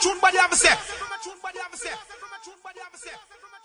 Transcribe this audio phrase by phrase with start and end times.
[0.00, 0.78] tune i'm a set.
[0.78, 1.90] From a tune body have a say.
[1.90, 2.60] From a tune
[2.98, 3.57] a.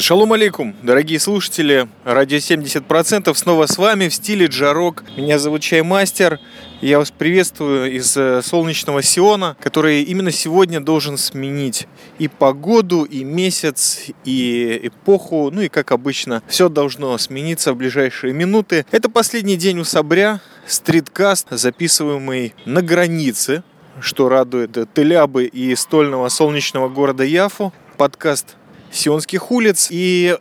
[0.00, 5.02] Шалом алейкум, дорогие слушатели, радио 70% снова с вами в стиле джарок.
[5.16, 6.38] Меня зовут Чаймастер,
[6.80, 11.88] я вас приветствую из э, солнечного Сиона, который именно сегодня должен сменить
[12.18, 18.32] и погоду, и месяц, и эпоху, ну и как обычно, все должно смениться в ближайшие
[18.32, 18.86] минуты.
[18.92, 23.64] Это последний день у Сабря, стриткаст, записываемый на границе,
[24.00, 27.72] что радует Телябы и стольного солнечного города Яфу.
[27.96, 28.57] Подкаст
[28.90, 29.88] Сионских улиц.
[29.90, 30.36] И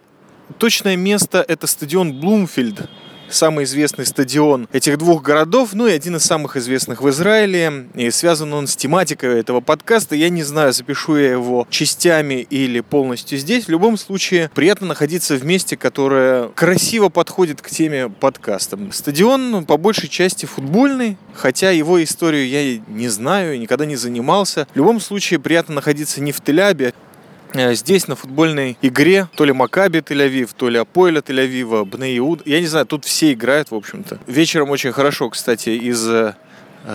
[0.57, 2.89] точное место это стадион Блумфильд,
[3.29, 7.87] самый известный стадион этих двух городов, ну и один из самых известных в Израиле.
[7.93, 10.15] И связан он с тематикой этого подкаста.
[10.15, 13.65] Я не знаю, запишу я его частями или полностью здесь.
[13.65, 18.79] В любом случае, приятно находиться в месте, которое красиво подходит к теме подкаста.
[18.91, 24.67] Стадион по большей части футбольный, хотя его историю я не знаю, никогда не занимался.
[24.73, 26.93] В любом случае, приятно находиться не в Телябе,
[27.53, 32.45] здесь на футбольной игре то ли Макаби Тель-Авив, то ли Апоэля Тель-Авива, Бнеиуд.
[32.45, 34.19] Я не знаю, тут все играют, в общем-то.
[34.27, 36.35] Вечером очень хорошо, кстати, из э,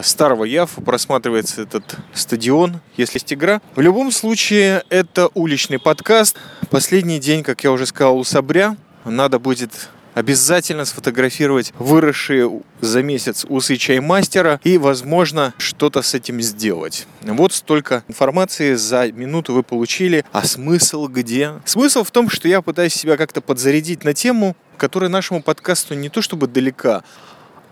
[0.03, 3.61] старого Яфа просматривается этот стадион, если есть игра.
[3.75, 6.37] В любом случае, это уличный подкаст.
[6.71, 8.77] Последний день, как я уже сказал, у Сабря.
[9.05, 17.07] Надо будет обязательно сфотографировать выросшие за месяц усы чаймастера и, возможно, что-то с этим сделать.
[17.23, 20.25] Вот столько информации за минуту вы получили.
[20.33, 21.53] А смысл где?
[21.65, 26.09] Смысл в том, что я пытаюсь себя как-то подзарядить на тему, которая нашему подкасту не
[26.09, 27.03] то чтобы далека,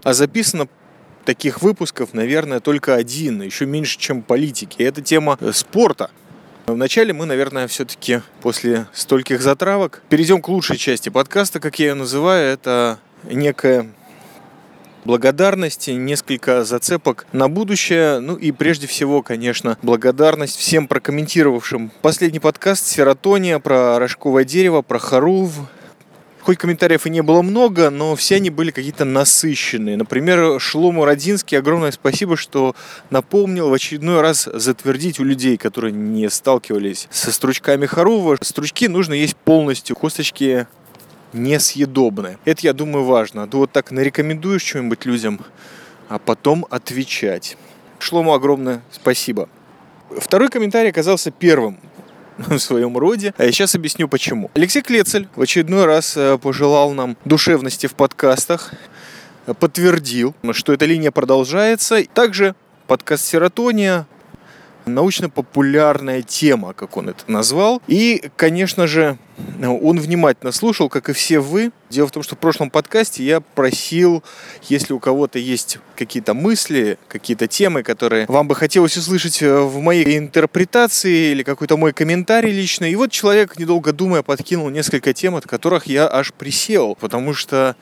[0.02, 0.68] а записана
[1.24, 4.82] таких выпусков, наверное, только один, еще меньше, чем политики.
[4.82, 6.10] Это тема спорта.
[6.72, 11.94] Вначале мы, наверное, все-таки после стольких затравок перейдем к лучшей части подкаста, как я ее
[11.94, 12.52] называю.
[12.52, 13.86] Это некая
[15.04, 18.20] благодарность, несколько зацепок на будущее.
[18.20, 24.98] Ну и прежде всего, конечно, благодарность всем прокомментировавшим последний подкаст «Серотония» про рожковое дерево, про
[24.98, 25.52] Харув,
[26.42, 29.96] Хоть комментариев и не было много, но все они были какие-то насыщенные.
[29.96, 32.74] Например, Шлому Родинский огромное спасибо, что
[33.10, 38.38] напомнил в очередной раз затвердить у людей, которые не сталкивались со стручками Харува.
[38.40, 40.66] Стручки нужно есть полностью, косточки
[41.32, 42.38] несъедобны.
[42.44, 43.46] Это, я думаю, важно.
[43.46, 45.40] То вот так нарекомендуешь что-нибудь людям,
[46.08, 47.56] а потом отвечать.
[47.98, 49.48] Шлому огромное спасибо.
[50.18, 51.78] Второй комментарий оказался первым
[52.48, 53.34] в своем роде.
[53.36, 54.50] А я сейчас объясню почему.
[54.54, 58.72] Алексей Клецель в очередной раз э, пожелал нам душевности в подкастах,
[59.58, 62.02] подтвердил, что эта линия продолжается.
[62.14, 62.54] Также
[62.86, 64.06] подкаст «Серотония»
[64.94, 67.82] научно-популярная тема, как он это назвал.
[67.86, 69.18] И, конечно же,
[69.62, 71.72] он внимательно слушал, как и все вы.
[71.88, 74.22] Дело в том, что в прошлом подкасте я просил,
[74.62, 79.78] если у кого-то есть какие-то мысли, какие-то темы, которые вам бы хотелось услышать э, в
[79.80, 82.84] моей интерпретации или какой-то мой комментарий лично.
[82.84, 87.76] И вот человек, недолго думая, подкинул несколько тем, от которых я аж присел, потому что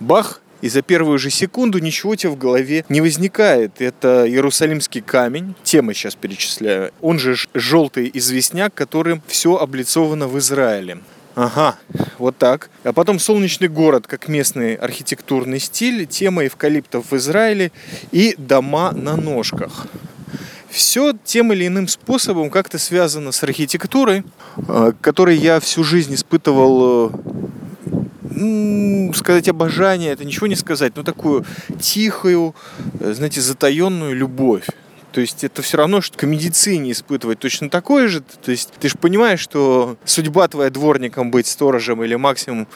[0.00, 3.80] бах, и за первую же секунду ничего у тебя в голове не возникает.
[3.80, 6.92] Это Иерусалимский камень, тема сейчас перечисляю.
[7.02, 10.98] Он же желтый известняк, которым все облицовано в Израиле.
[11.34, 11.76] Ага,
[12.18, 12.70] вот так.
[12.84, 17.72] А потом солнечный город, как местный архитектурный стиль, тема эвкалиптов в Израиле
[18.10, 19.86] и дома на ножках.
[20.68, 24.24] Все тем или иным способом как-то связано с архитектурой,
[24.56, 27.12] э, которой я всю жизнь испытывал
[28.34, 31.44] э, сказать обожание, это ничего не сказать, но такую
[31.80, 32.54] тихую,
[33.00, 34.66] э, знаете, затаенную любовь.
[35.12, 38.22] То есть это все равно, что к медицине испытывать точно такое же.
[38.22, 42.66] То есть ты же понимаешь, что судьба твоя дворником быть, сторожем или максимум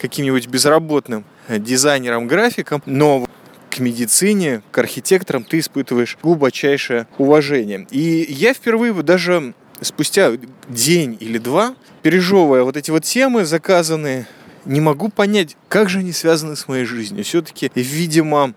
[0.00, 3.26] каким-нибудь безработным э, дизайнером, графиком, но
[3.70, 7.86] к медицине, к архитекторам ты испытываешь глубочайшее уважение.
[7.90, 10.32] И я впервые даже спустя
[10.68, 14.26] день или два, пережевывая вот эти вот темы заказанные,
[14.64, 17.24] не могу понять, как же они связаны с моей жизнью.
[17.24, 18.54] Все-таки, видимо,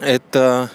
[0.00, 0.70] это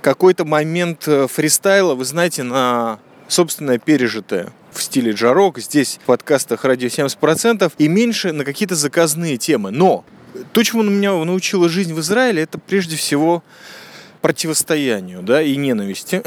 [0.00, 6.64] какой-то момент э, фристайла, вы знаете, на собственное пережитое в стиле джарок, здесь в подкастах
[6.64, 9.72] радио 70%, и меньше на какие-то заказные темы.
[9.72, 10.04] Но
[10.52, 13.42] то, чему меня научила жизнь в Израиле, это прежде всего
[14.20, 16.22] противостоянию да, и ненависти,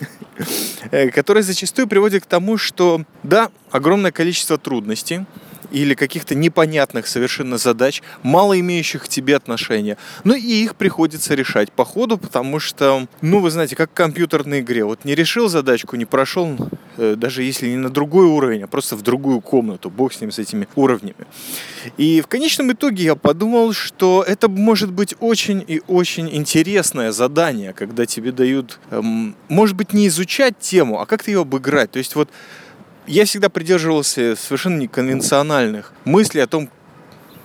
[0.90, 5.24] э, которая зачастую приводит к тому, что да, огромное количество трудностей,
[5.70, 9.96] или каких-то непонятных совершенно задач, мало имеющих к тебе отношения.
[10.24, 14.60] Ну и их приходится решать по ходу, потому что, ну вы знаете, как в компьютерной
[14.60, 14.84] игре.
[14.84, 16.56] Вот не решил задачку, не прошел,
[16.96, 19.90] э, даже если не на другой уровень, а просто в другую комнату.
[19.90, 21.26] Бог с ним, с этими уровнями.
[21.96, 27.72] И в конечном итоге я подумал, что это может быть очень и очень интересное задание,
[27.72, 31.90] когда тебе дают, эм, может быть, не изучать тему, а как-то ее обыграть.
[31.90, 32.30] То есть вот
[33.08, 36.68] я всегда придерживался совершенно неконвенциональных мыслей о том,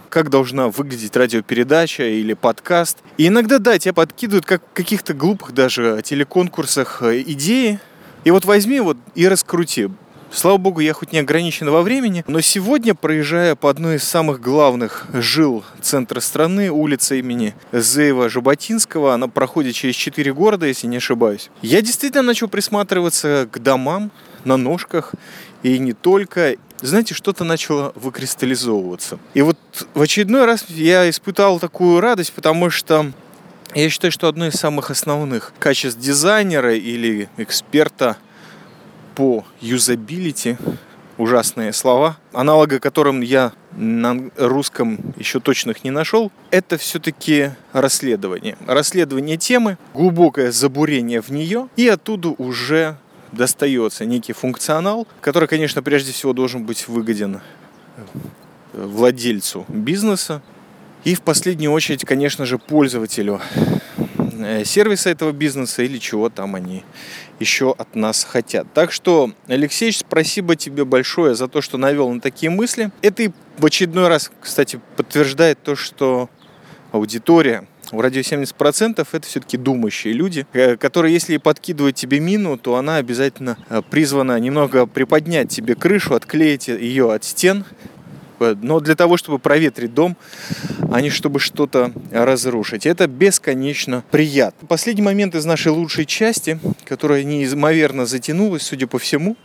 [0.09, 2.99] как должна выглядеть радиопередача или подкаст.
[3.17, 7.79] И иногда, да, тебя подкидывают, как в каких-то глупых даже телеконкурсах э, идеи.
[8.23, 9.89] И вот возьми вот и раскрути.
[10.31, 14.41] Слава богу, я хоть не ограничен во времени, но сегодня, проезжая по одной из самых
[14.41, 20.97] главных жил центра страны, улица имени Зеева Жаботинского, она проходит через четыре города, если не
[20.97, 24.09] ошибаюсь, я действительно начал присматриваться к домам
[24.43, 25.13] на ножках
[25.63, 26.55] и не только.
[26.81, 29.17] Знаете, что-то начало выкристаллизовываться.
[29.33, 29.57] И вот
[29.93, 33.11] в очередной раз я испытал такую радость, потому что
[33.73, 38.17] я считаю, что одно из самых основных качеств дизайнера или эксперта
[39.15, 40.57] по юзабилити,
[41.17, 48.57] ужасные слова, аналога которым я на русском еще точных не нашел, это все-таки расследование.
[48.67, 52.97] Расследование темы, глубокое забурение в нее, и оттуда уже
[53.33, 57.41] достается некий функционал, который, конечно, прежде всего должен быть выгоден
[58.73, 60.41] владельцу бизнеса
[61.03, 63.41] и в последнюю очередь, конечно же, пользователю
[64.17, 66.83] э, сервиса этого бизнеса или чего там они
[67.39, 68.67] еще от нас хотят.
[68.73, 72.91] Так что, Алексей, спасибо тебе большое за то, что навел на такие мысли.
[73.01, 76.29] Это и в очередной раз, кстати, подтверждает то, что
[76.91, 82.75] аудитория в радио 70% это все-таки думающие люди, э, которые, если подкидывают тебе мину, то
[82.75, 87.65] она обязательно э, призвана немного приподнять тебе крышу, отклеить ее от стен,
[88.39, 90.17] э, но для того, чтобы проветрить дом,
[90.91, 92.85] а не чтобы что-то разрушить.
[92.85, 94.67] Это бесконечно приятно.
[94.67, 99.37] Последний момент из нашей лучшей части, которая неимоверно затянулась, судя по всему,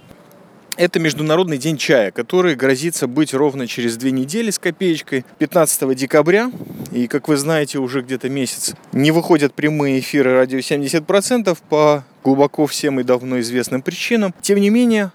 [0.78, 6.52] это Международный день чая, который грозится быть ровно через две недели с копеечкой, 15 декабря.
[6.92, 12.66] И, как вы знаете, уже где-то месяц не выходят прямые эфиры радио 70% по глубоко
[12.66, 14.32] всем и давно известным причинам.
[14.40, 15.10] Тем не менее,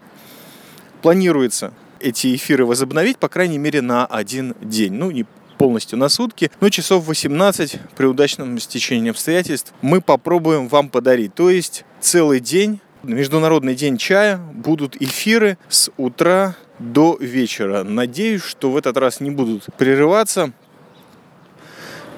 [1.02, 4.94] планируется эти эфиры возобновить, по крайней мере, на один день.
[4.94, 5.26] Ну, не
[5.58, 11.34] полностью на сутки, но часов 18 при удачном стечении обстоятельств мы попробуем вам подарить.
[11.34, 17.84] То есть целый день Международный день чая будут эфиры с утра до вечера.
[17.84, 20.54] Надеюсь, что в этот раз не будут прерываться.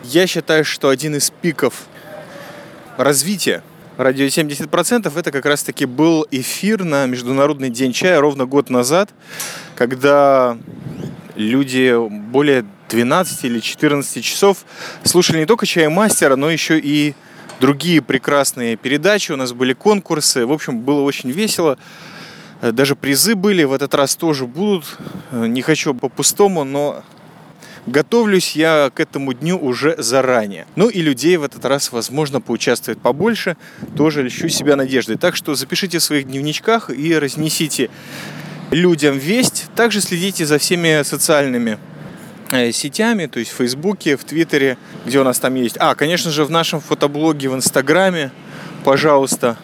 [0.03, 1.87] Я считаю, что один из пиков
[2.97, 3.63] развития
[3.97, 9.09] радио 70% это как раз таки был эфир на Международный день чая ровно год назад,
[9.75, 10.55] когда
[11.35, 11.95] люди
[12.29, 14.65] более 12 или 14 часов
[15.03, 17.15] слушали не только чай мастера, но еще и
[17.60, 20.46] другие прекрасные передачи, у нас были конкурсы.
[20.46, 21.78] В общем, было очень весело.
[22.62, 24.98] Э, даже призы были, в этот раз тоже будут.
[25.31, 27.04] Э, не хочу по-пустому, но
[27.86, 30.66] готовлюсь я к этому дню уже заранее.
[30.75, 33.57] Ну и людей в этот раз, возможно, поучаствует побольше.
[33.96, 35.18] Тоже льщу себя надеждой.
[35.18, 37.90] Так что запишите в своих дневничках и разнесите
[38.72, 39.68] людям весть.
[39.75, 41.78] Также следите за всеми социальными
[42.51, 45.77] сетями, то есть в Фейсбуке, в Твиттере, где у нас там есть.
[45.80, 48.31] А, конечно же, в нашем фотоблоге в Инстаграме,
[48.83, 49.57] пожалуйста,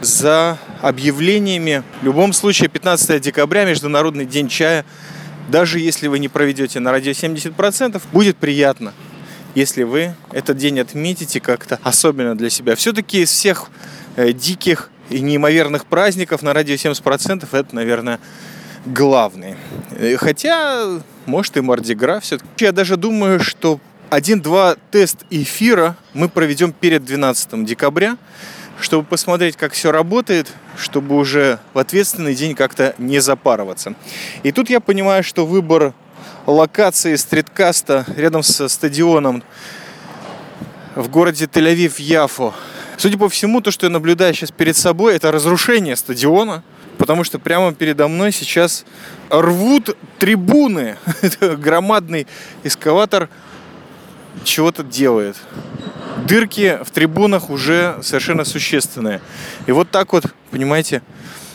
[0.00, 1.82] за объявлениями.
[2.00, 4.84] В любом случае, 15 декабря, Международный день чая.
[5.48, 8.92] Даже если вы не проведете на радио 70%, будет приятно,
[9.54, 12.76] если вы этот день отметите как-то особенно для себя.
[12.76, 13.70] Все-таки из всех
[14.16, 18.20] э, диких и неимоверных праздников на радио 70% это, наверное,
[18.86, 19.56] главный.
[19.98, 22.48] Э, хотя может и Мардигра все-таки.
[22.58, 28.18] Я даже думаю, что один-два тест эфира мы проведем перед 12 декабря,
[28.80, 33.94] чтобы посмотреть, как все работает, чтобы уже в ответственный день как-то не запарываться.
[34.42, 35.94] И тут я понимаю, что выбор
[36.46, 39.44] локации стриткаста рядом со стадионом
[40.96, 42.52] в городе Тель-Авив-Яфо.
[42.96, 46.64] Судя по всему, то, что я наблюдаю сейчас перед собой, это разрушение стадиона–
[47.00, 48.84] потому что прямо передо мной сейчас
[49.30, 50.98] рвут трибуны.
[51.40, 52.26] Громадный
[52.62, 53.30] эскаватор
[54.44, 55.36] чего-то делает.
[56.26, 59.22] Дырки в трибунах уже совершенно существенные.
[59.66, 61.00] И вот так вот, понимаете,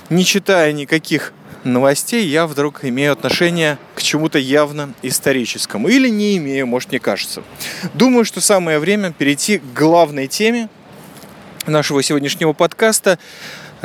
[0.10, 1.32] не читая никаких
[1.64, 5.90] новостей, я вдруг имею отношение к чему-то явно историческому.
[5.90, 7.44] Или не имею, может, мне кажется.
[7.94, 10.70] Думаю, что самое время перейти к главной теме
[11.68, 13.20] нашего сегодняшнего подкаста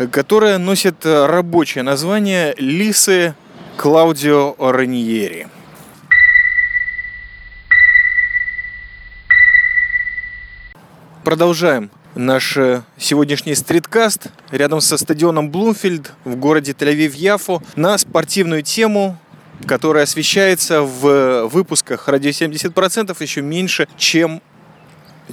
[0.09, 3.35] которая носит э, рабочее название «Лисы
[3.77, 5.49] Клаудио Раньери.
[11.25, 19.19] Продолжаем наш э, сегодняшний стриткаст рядом со стадионом Блумфильд в городе Тель-Авив-Яфу на спортивную тему,
[19.67, 24.41] которая освещается в выпусках «Радио 70%» еще меньше, чем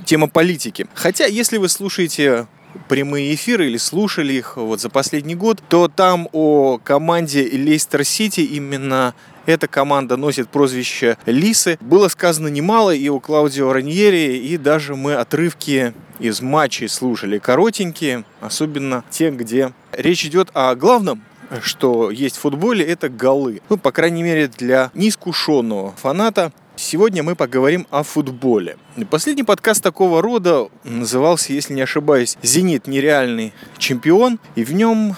[0.06, 0.88] тема политики.
[0.94, 2.48] Хотя, если вы слушаете
[2.88, 8.42] прямые эфиры или слушали их вот за последний год, то там о команде Лейстер Сити
[8.42, 9.14] именно
[9.46, 11.78] эта команда носит прозвище Лисы.
[11.82, 18.26] Было сказано немало и у Клаудио Раньери, и даже мы отрывки из матчей слушали коротенькие,
[18.42, 21.24] особенно те, где речь идет о главном
[21.62, 23.62] что есть в футболе, это голы.
[23.70, 28.78] Ну, по крайней мере, для неискушенного фаната Сегодня мы поговорим о футболе.
[29.10, 32.86] Последний подкаст такого рода назывался, если не ошибаюсь, «Зенит.
[32.86, 34.40] Нереальный чемпион».
[34.54, 35.16] И в нем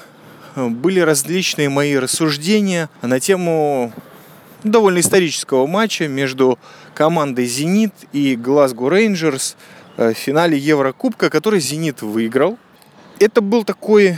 [0.55, 3.91] э, были различные мои рассуждения на тему
[4.63, 6.57] довольно исторического матча между
[6.93, 9.57] командой «Зенит» и «Глазго Рейнджерс»
[9.97, 12.57] в финале Еврокубка, который «Зенит» выиграл.
[13.19, 14.15] Это был такой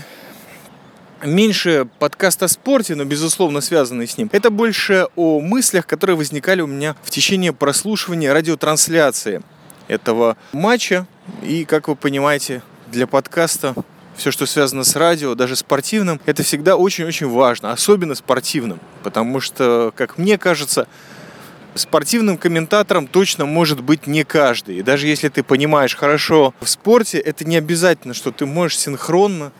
[1.24, 4.30] меньше подкаст о спорте, но безусловно связанный с ним.
[4.32, 9.42] Это больше о мыслях, которые возникали у меня в течение прослушивания радиотрансляции
[9.88, 11.08] этого матча.
[11.44, 12.62] И, как вы понимаете,
[12.92, 13.76] для подкаста
[14.16, 19.94] все, что связано с радио, даже спортивным, это всегда очень-очень важно, особенно спортивным, потому что,
[19.96, 20.88] как мне кажется,
[21.76, 24.78] спортивным комментатором точно может быть не каждый.
[24.78, 29.52] И даже если ты понимаешь хорошо в спорте, это не обязательно, что ты можешь синхронно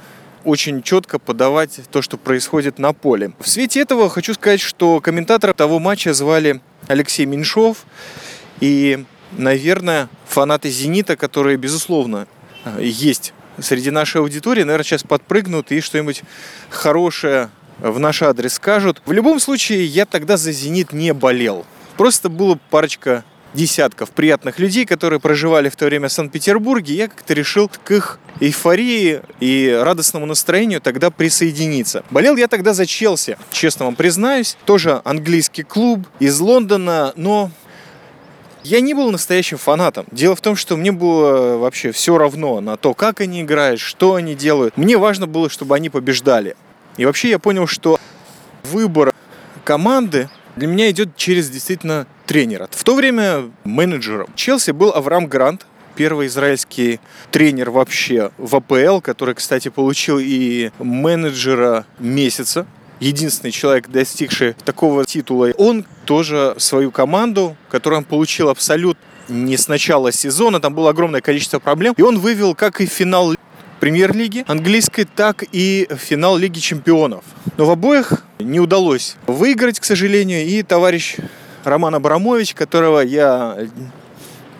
[0.44, 3.34] очень четко подавать то, что происходит на поле.
[3.40, 7.86] В свете этого хочу сказать, что комментатора того матча звали Алексей Меньшов.
[8.60, 12.28] И, наверное, фанаты «Зенита», которые, безусловно,
[12.80, 16.24] есть среди нашей аудитории, наверное, сейчас подпрыгнут и что-нибудь
[16.70, 19.02] хорошее в наш адрес скажут.
[19.06, 21.66] В любом случае, я тогда за «Зенит» не болел.
[21.98, 27.34] Просто было парочка десятков приятных людей, которые проживали в то время в Санкт-Петербурге, я как-то
[27.34, 32.04] решил к их эйфории и радостному настроению тогда присоединиться.
[32.10, 34.58] Болел я тогда за Челси, честно вам признаюсь.
[34.66, 37.52] Тоже английский клуб из Лондона, но
[38.64, 40.06] я не был настоящим фанатом.
[40.12, 44.16] Дело в том, что мне было вообще все равно на то, как они играют, что
[44.16, 44.78] они делают.
[44.78, 46.56] Мне важно было, чтобы они побеждали.
[46.98, 48.00] И вообще я понял, что
[48.64, 49.14] выбор
[49.64, 52.70] команды для меня идет через действительно тренера.
[52.72, 59.36] В то время менеджером Челси был Авраам Грант, первый израильский тренер вообще в АПЛ, который,
[59.36, 62.66] кстати, получил и менеджера месяца.
[63.02, 65.52] Единственный человек, достигший такого титула.
[65.58, 71.20] Он тоже свою команду, которую он получил абсолютно не с начала сезона, там было огромное
[71.20, 73.36] количество проблем, и он вывел как и финал
[73.82, 77.26] премьер-лиги английской, так и финал Лиги чемпионов.
[77.58, 81.18] Но в обоих не удалось выиграть, к сожалению, и товарищ
[81.64, 83.58] Роман Абрамович, которого я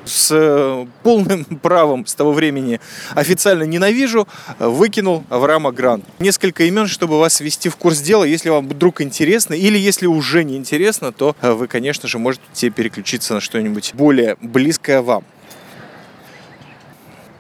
[0.06, 2.80] с полным правом с того времени
[3.16, 4.28] официально ненавижу,
[4.60, 6.06] выкинул Авраама Грант.
[6.20, 8.24] Несколько имен, чтобы вас ввести в курс дела.
[8.24, 13.34] Если вам вдруг интересно, или если уже не интересно, то вы, конечно же, можете переключиться
[13.34, 15.24] на что-нибудь более близкое вам.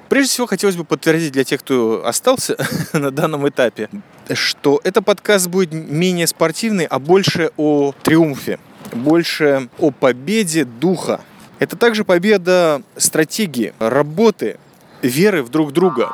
[0.10, 2.58] Прежде всего, хотелось бы подтвердить для тех, кто остался
[2.94, 3.89] на данном этапе,
[4.34, 8.60] что этот подкаст будет менее спортивный, а больше о триумфе,
[8.94, 11.22] больше о победе духа.
[11.60, 14.58] Это также победа стратегии, работы,
[15.02, 16.12] веры в друг друга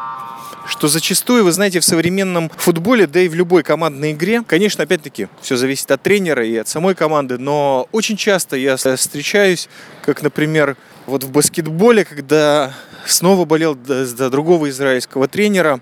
[0.67, 5.27] что зачастую, вы знаете, в современном футболе, да и в любой командной игре, конечно, опять-таки,
[5.41, 9.69] все зависит от тренера и от самой команды, но очень часто я встречаюсь,
[10.01, 12.73] как, например, вот в баскетболе, когда
[13.05, 15.79] снова болел за другого израильского тренера,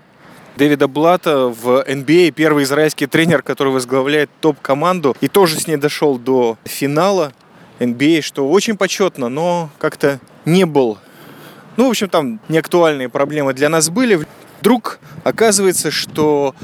[0.56, 5.76] Дэвида Блата в NBA, а, первый израильский тренер, который возглавляет топ-команду, и тоже с ней
[5.76, 7.32] дошел до финала
[7.78, 10.98] NBA, а, что очень почетно, но как-то не был.
[11.76, 14.24] Ну, в общем, там неактуальные проблемы для нас были.
[14.60, 16.54] Вдруг оказывается, что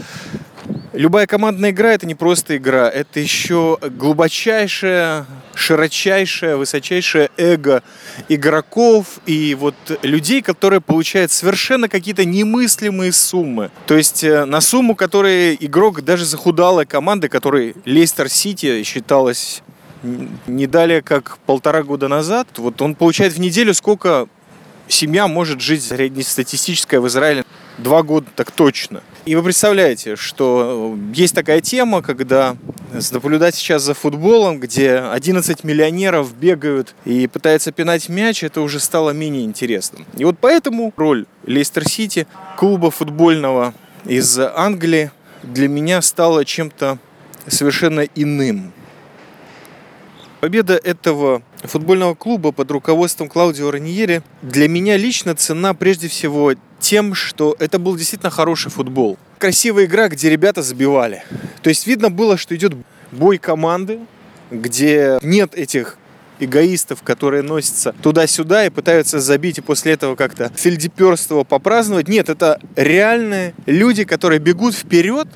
[0.93, 7.83] любая командная игра это не просто игра, это еще глубочайшая, широчайшее, высочайшее эго
[8.29, 13.71] игроков и вот людей, которые получают совершенно какие-то немыслимые суммы.
[13.87, 19.63] То есть э, на сумму, которую игрок даже захудалой команды, которой Лестер Сити считалась
[20.47, 24.27] не далее, как полтора года назад, вот он получает в неделю сколько
[24.89, 27.45] семья может жить среднестатистическая в Израиле
[27.79, 29.03] два года так точно.
[29.25, 32.57] И вы представляете, что есть такая тема, когда
[33.13, 39.11] наблюдать сейчас за футболом, где 11 миллионеров бегают и пытаются пинать мяч, это уже стало
[39.11, 40.05] менее интересным.
[40.17, 42.27] И вот поэтому роль Лестер Сити,
[42.57, 43.75] клуба футбольного
[44.07, 45.13] из Англии,
[45.45, 46.99] для меня стала чем-то
[47.47, 48.73] совершенно иным.
[50.41, 57.15] Победа этого футбольного клуба под руководством Клаудио Раньери для меня лично цена прежде всего тем,
[57.15, 59.19] что это был действительно хороший футбол.
[59.39, 61.23] Красивая игра, где ребята забивали.
[61.63, 62.75] То есть видно было, что идет
[63.13, 64.01] бой команды,
[64.51, 65.99] где нет этих
[66.41, 72.09] эгоистов, которые носятся туда-сюда и пытаются забить и после этого как-то фельдеперство попраздновать.
[72.09, 75.29] Нет, это реальные люди, которые бегут вперед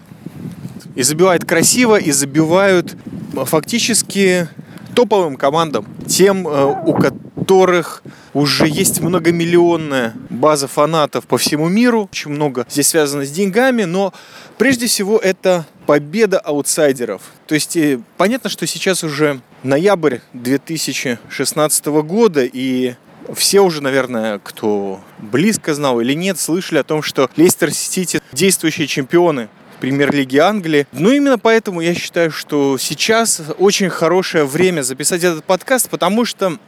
[0.96, 2.96] и забивают красиво, и забивают
[3.44, 4.48] фактически
[4.96, 12.08] топовым командам, тем, э, у которых уже есть многомиллионная база фанатов по всему миру.
[12.10, 14.14] Очень много здесь связано с деньгами, но
[14.56, 17.20] прежде всего это победа аутсайдеров.
[17.46, 22.94] То есть э, понятно, что сейчас уже ноябрь 2016 года, и
[23.34, 28.86] все уже, наверное, кто близко знал или нет, слышали о том, что Лестер Сити действующие
[28.86, 29.48] чемпионы
[29.80, 30.86] премьер-лиги Англии.
[30.92, 36.58] Ну, именно поэтому я считаю, что сейчас очень хорошее время записать этот подкаст, потому что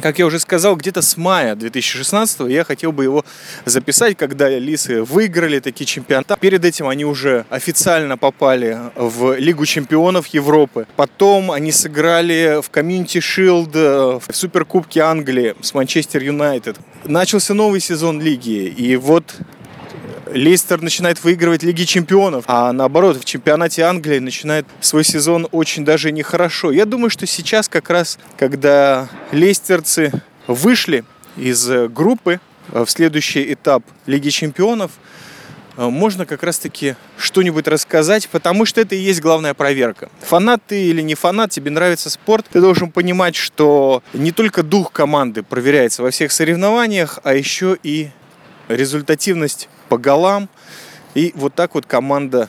[0.00, 3.24] как я уже сказал, где-то с мая 2016 я хотел бы его
[3.64, 6.34] записать, когда Лисы выиграли такие чемпионаты.
[6.40, 10.86] Перед этим они уже официально попали в Лигу чемпионов Европы.
[10.96, 16.76] Потом они сыграли в Shield э, в Суперкубке Англии с Манчестер Юнайтед.
[17.04, 19.36] Начался новый сезон лиги, и вот
[20.34, 26.10] Лестер начинает выигрывать Лиги Чемпионов, а наоборот, в чемпионате Англии начинает свой сезон очень даже
[26.10, 26.72] нехорошо.
[26.72, 30.10] Я думаю, что сейчас как раз, когда лестерцы
[30.48, 31.04] вышли
[31.36, 34.90] из группы в следующий этап Лиги Чемпионов,
[35.76, 40.10] можно как раз-таки что-нибудь рассказать, потому что это и есть главная проверка.
[40.20, 44.90] Фанат ты или не фанат, тебе нравится спорт, ты должен понимать, что не только дух
[44.90, 48.08] команды проверяется во всех соревнованиях, а еще и
[48.66, 50.48] результативность по голам.
[51.14, 52.48] И вот так вот команда,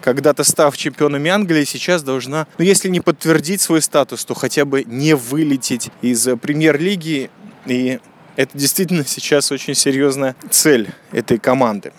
[0.00, 4.82] когда-то став чемпионами Англии, сейчас должна, ну если не подтвердить свой статус, то хотя бы
[4.84, 7.30] не вылететь из премьер-лиги.
[7.66, 8.00] И
[8.36, 11.92] это действительно сейчас очень серьезная цель этой команды.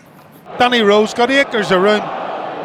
[0.57, 2.01] Danny Rose got acres around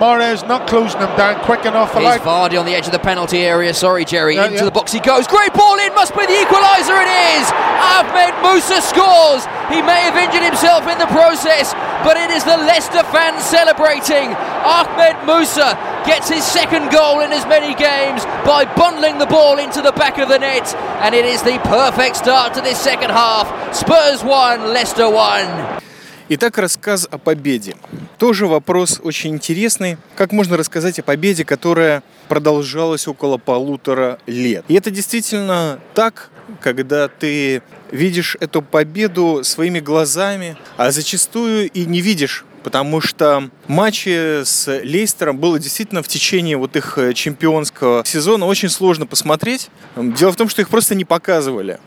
[0.00, 1.92] Mares not closing them down quick enough.
[1.92, 2.22] Here's like...
[2.22, 3.74] Vardy on the edge of the penalty area.
[3.74, 4.34] Sorry, Jerry.
[4.34, 4.64] Yeah, Into yeah.
[4.64, 5.26] the box he goes.
[5.26, 5.94] Great ball in.
[5.94, 6.96] Must be the equaliser.
[6.96, 7.46] It is.
[7.52, 9.44] Ahmed Musa scores.
[9.70, 11.72] He may have injured himself in the process,
[12.04, 14.34] but it is the Leicester fans celebrating.
[14.64, 19.80] Ahmed Musa gets his second goal in as many games by bundling the ball into
[19.82, 23.46] the back of the net, and it is the perfect start to this second half.
[23.74, 25.82] Spurs 1, Leicester 1.
[26.28, 27.76] Итак, рассказ о победе.
[28.18, 29.98] Тоже вопрос очень интересный.
[30.16, 34.64] Как можно рассказать о победе, которая продолжалась около полутора лет?
[34.68, 42.00] И это действительно так, когда ты видишь эту победу своими глазами, а зачастую и не
[42.00, 48.68] видишь потому что матчи с Лейстером было действительно в течение вот их чемпионского сезона очень
[48.68, 49.68] сложно посмотреть.
[49.96, 51.80] Дело в том, что их просто не показывали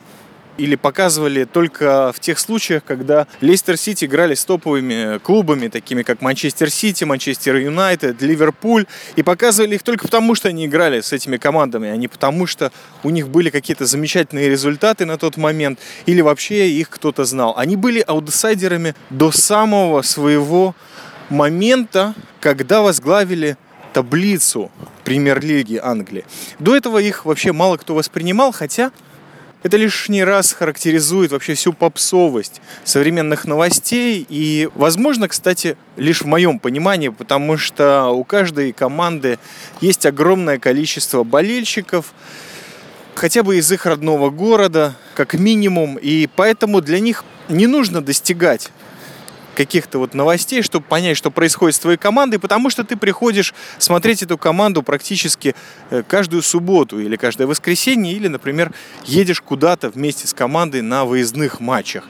[0.57, 6.21] или показывали только в тех случаях, когда Лестер Сити играли с топовыми клубами, такими как
[6.21, 11.37] Манчестер Сити, Манчестер Юнайтед, Ливерпуль, и показывали их только потому, что они играли с этими
[11.37, 12.71] командами, а не потому, что
[13.03, 17.55] у них были какие-то замечательные результаты на тот момент, или вообще их кто-то знал.
[17.57, 20.75] Они были аутсайдерами до самого своего
[21.29, 23.57] момента, когда возглавили
[23.93, 24.71] таблицу
[25.05, 26.25] премьер-лиги Англии.
[26.59, 28.91] До этого их вообще мало кто воспринимал, хотя
[29.65, 34.23] это лишний раз характеризует вообще всю попсовость современных новостей.
[34.30, 39.39] И, возможно, кстати, лишь в моем понимании, потому что у каждой команды
[39.82, 42.13] есть огромное количество болельщиков,
[43.15, 45.97] хотя бы из их родного города, как минимум.
[45.97, 48.69] И поэтому для них не нужно достигать
[49.55, 54.21] каких-то вот новостей, чтобы понять, что происходит с твоей командой, потому что ты приходишь смотреть
[54.21, 55.55] эту команду практически
[55.89, 58.71] э, каждую субботу или каждое воскресенье, или, например,
[59.05, 62.03] едешь куда-то вместе с командой на выездных матчах.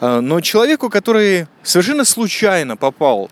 [0.00, 3.30] А, но человеку, который совершенно случайно попал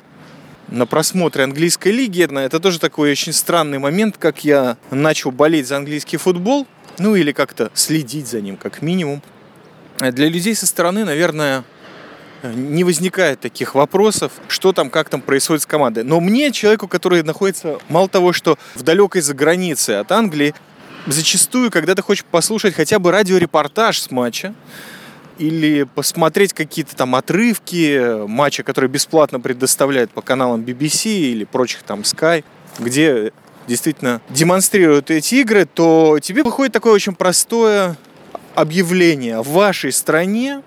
[0.69, 5.77] на просмотре английской лиги, это тоже такой очень странный момент, как я начал болеть за
[5.77, 6.67] английский футбол,
[6.99, 9.21] ну или как-то следить за ним, как минимум.
[9.99, 11.65] Для людей со стороны, наверное,
[12.43, 16.05] не возникает таких вопросов, что там, как там происходит с командой.
[16.05, 20.55] Но мне, человеку, который находится, мало того, что в далекой загранице от Англии,
[21.07, 24.55] зачастую, когда ты хочешь послушать хотя бы радиорепортаж с матча,
[25.39, 32.01] или посмотреть какие-то там отрывки матча, которые бесплатно предоставляют по каналам BBC или прочих там
[32.01, 32.45] Sky,
[32.79, 33.33] где
[33.67, 37.97] действительно демонстрируют эти игры, то тебе выходит такое очень простое
[38.55, 39.41] объявление.
[39.41, 40.63] В вашей стране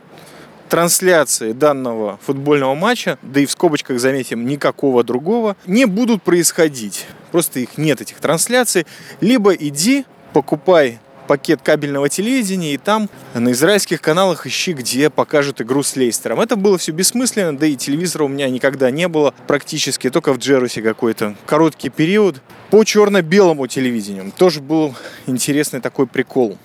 [0.74, 7.06] трансляции данного футбольного матча, да и в скобочках заметим, никакого другого, не будут происходить.
[7.32, 8.88] Просто их нет, этих трансляций.
[9.22, 15.84] Либо иди, покупай пакет кабельного телевидения, и там на израильских каналах ищи, где покажут игру
[15.84, 16.42] с Лейстером.
[16.42, 20.40] Это было все бессмысленно, да и телевизора у меня никогда не было практически, только в
[20.40, 22.42] Джерусе какой-то короткий период.
[22.72, 24.96] По черно-белому телевидению тоже был
[25.28, 26.58] интересный такой прикол.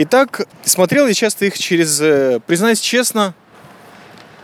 [0.00, 3.34] Итак, смотрел я часто их через, э, признаюсь честно,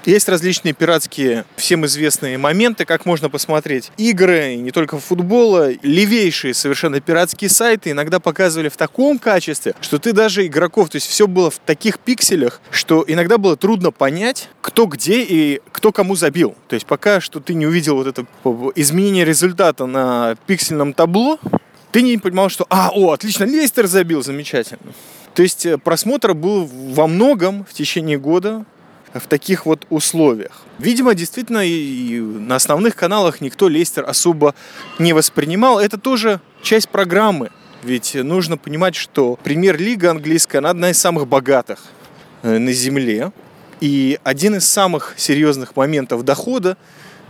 [0.04, 7.00] есть различные пиратские, всем известные моменты, как можно посмотреть игры, не только футбола, левейшие совершенно
[7.00, 11.52] пиратские сайты иногда показывали в таком качестве, что ты даже игроков, то есть все было
[11.52, 16.56] в таких пикселях, что иногда было трудно понять, кто где и кто кому забил.
[16.66, 18.26] То есть пока что ты не увидел вот это
[18.74, 21.38] изменение результата на пиксельном табло,
[21.92, 24.92] ты не понимал, что, а, о, отлично, Лейстер забил, замечательно.
[25.34, 28.64] То есть э, просмотр был во многом в течение года
[29.12, 30.62] в таких вот условиях.
[30.78, 34.54] Видимо, действительно, и на основных каналах никто Лестер особо
[34.98, 35.78] не воспринимал.
[35.78, 37.50] Это тоже часть программы.
[37.82, 41.80] Ведь нужно понимать, что премьер-лига английская, она одна из самых богатых
[42.42, 43.32] э, на земле.
[43.80, 46.76] И один из самых серьезных моментов дохода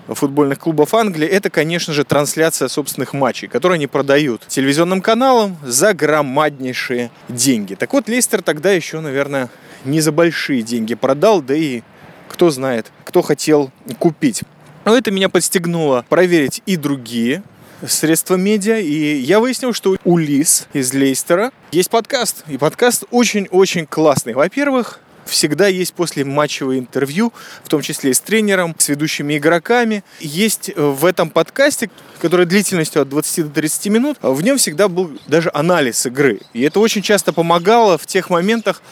[0.08, 5.94] футбольных клубов Англии, это, конечно же, трансляция собственных матчей, которые они продают телевизионным каналам за
[5.94, 7.74] громаднейшие деньги.
[7.74, 9.48] Так вот, Лестер тогда еще, наверное,
[9.84, 11.82] не за большие деньги продал, да и
[12.28, 14.42] кто знает, кто хотел купить.
[14.84, 17.42] Но это меня подстегнуло проверить и другие
[17.86, 23.86] средства медиа, и я выяснил, что у Лис из Лейстера есть подкаст, и подкаст очень-очень
[23.86, 24.34] классный.
[24.34, 27.32] Во-первых, всегда есть после матчевое интервью,
[27.62, 30.04] в том числе и с тренером, с ведущими игроками.
[30.20, 34.88] Есть э, в этом подкасте, который длительностью от 20 до 30 минут, в нем всегда
[34.88, 36.40] был даже анализ игры.
[36.52, 38.82] И это очень часто помогало в тех моментах,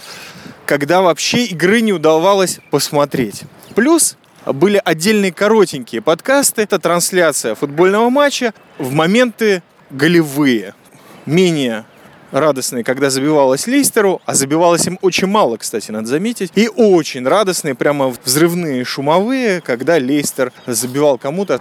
[0.66, 3.42] когда вообще игры не удавалось посмотреть.
[3.74, 4.16] Плюс
[4.46, 6.62] были отдельные коротенькие подкасты.
[6.62, 10.74] Это трансляция футбольного матча в моменты голевые.
[11.26, 11.84] Менее
[12.32, 17.74] радостные, когда забивалось Лейстеру, а забивалось им очень мало, кстати, надо заметить, и очень радостные,
[17.74, 21.60] прямо взрывные, шумовые, когда Лейстер забивал кому-то.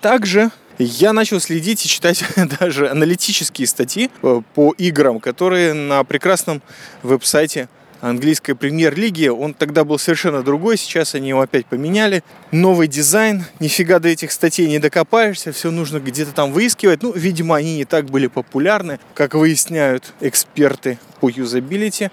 [0.00, 2.24] Также я начал следить и читать
[2.60, 6.62] даже аналитические статьи э, по играм, которые на прекрасном
[7.02, 7.68] веб-сайте
[8.08, 9.28] английской премьер-лиги.
[9.28, 12.22] Он тогда был совершенно другой, сейчас они его опять поменяли.
[12.50, 17.02] Новый дизайн, нифига до этих статей не докопаешься, все нужно где-то там выискивать.
[17.02, 22.10] Ну, видимо, они не так были популярны, как выясняют эксперты по юзабилити.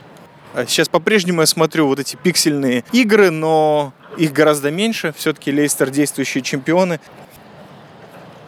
[0.53, 5.13] А сейчас по-прежнему я смотрю вот эти пиксельные игры, но их гораздо меньше.
[5.17, 7.01] Все-таки Лейстер действующие чемпионы.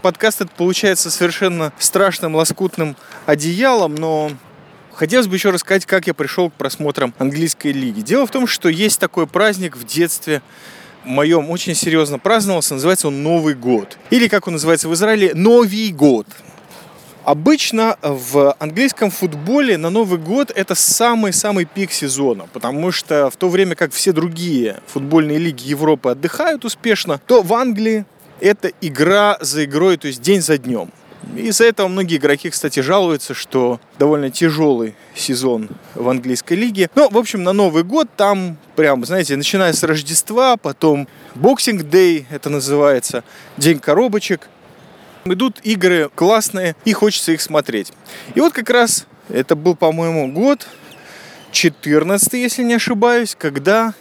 [0.02, 4.32] Подкаст это получается совершенно страшным лоскутным одеялом, но
[4.96, 8.02] Хотелось бы еще рассказать, как я пришел к просмотрам английской лиги.
[8.02, 10.42] Дело в том, что есть такой праздник в детстве,
[11.04, 13.98] моем очень серьезно праздновался, называется он Новый год.
[14.12, 16.28] Или, как он называется в Израиле, Новый год.
[17.24, 23.50] Обычно в английском футболе на Новый год это самый-самый пик сезона, потому что в то
[23.50, 28.06] время как все другие футбольные лиги Европы отдыхают успешно, то в Англии
[28.42, 30.92] это игра за игрой, то есть день за днем.
[31.36, 36.90] Из-за этого многие игроки, кстати, жалуются, что довольно тяжелый сезон в английской лиге.
[36.96, 42.26] Ну, в общем, на Новый год там прям, знаете, начиная с Рождества, потом Boxing Day,
[42.30, 43.24] это называется,
[43.58, 44.48] День коробочек.
[45.26, 47.94] Идут игры классные, и хочется их смотреть.
[48.36, 50.68] И вот как раз это был, по-моему, год
[51.52, 53.94] 14, если не ошибаюсь, когда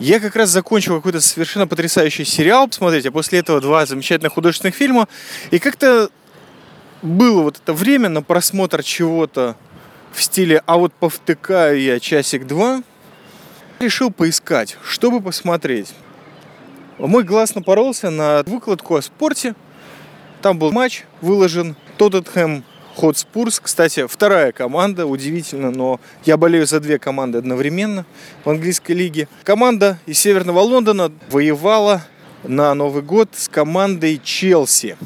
[0.00, 4.74] я как раз закончил какой-то совершенно потрясающий сериал посмотреть, а после этого два замечательных художественных
[4.74, 5.06] фильма.
[5.50, 6.08] И как-то
[7.02, 9.56] было вот это время на просмотр чего-то
[10.12, 12.82] в стиле «а вот повтыкаю я часик-два»,
[13.78, 15.92] решил поискать, чтобы посмотреть.
[16.98, 19.54] Мой глаз напоролся на выкладку о спорте.
[20.42, 21.76] Там был матч выложен.
[21.98, 22.64] Тоттенхэм
[22.96, 28.04] Хотспурс, кстати, вторая команда, удивительно, но я болею за две команды одновременно
[28.44, 29.28] в английской лиге.
[29.44, 32.02] Команда из Северного Лондона воевала
[32.42, 34.96] на Новый год с командой Челси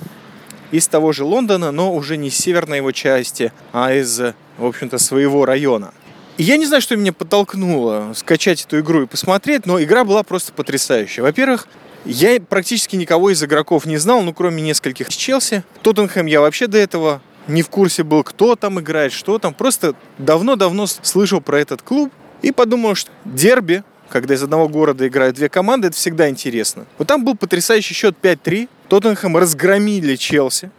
[0.71, 4.99] из того же Лондона, но уже не с северной его части, а из, в общем-то,
[4.99, 5.93] своего района.
[6.37, 10.25] И я не знаю, что меня подтолкнуло скачать эту игру и посмотреть, но игра была
[10.25, 11.23] просто потрясающая.
[11.23, 11.69] Во-первых,
[12.05, 15.63] я практически никого из игроков не знал, ну, кроме нескольких из Челси.
[15.83, 19.55] Тоттенхэм я вообще до этого не в курсе был, кто там играет, что там.
[19.55, 25.37] Просто давно-давно слышал про этот клуб и подумал, что дерби, когда из одного города играют
[25.37, 26.87] две команды, это всегда интересно.
[26.99, 28.69] Вот там был потрясающий счет 5-3.
[28.89, 30.71] Тоттенхэм разгромили Челси.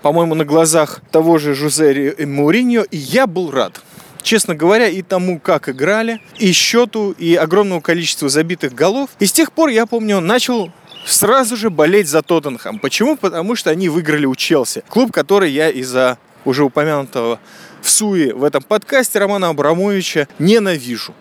[0.00, 2.84] По-моему, на глазах того же Жузе Муриньо.
[2.90, 3.80] И я был рад.
[4.22, 9.10] Честно говоря, и тому, как играли, и счету, и огромному количеству забитых голов.
[9.18, 10.72] И с тех пор, я помню, начал
[11.04, 12.78] сразу же болеть за Тоттенхэм.
[12.78, 13.16] Почему?
[13.16, 14.84] Потому что они выиграли у Челси.
[14.88, 17.38] Клуб, который я из-за уже упомянутого
[17.80, 21.14] в суе в этом подкасте Романа Абрамовича ненавижу.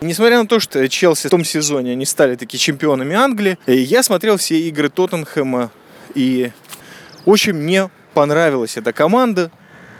[0.00, 4.36] Несмотря на то, что Челси в том сезоне они стали таки чемпионами Англии, я смотрел
[4.36, 5.70] все игры Тоттенхэма,
[6.14, 6.52] и
[7.24, 9.50] очень мне понравилась эта команда.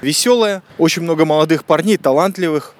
[0.03, 2.75] Веселая, очень много молодых парней, талантливых,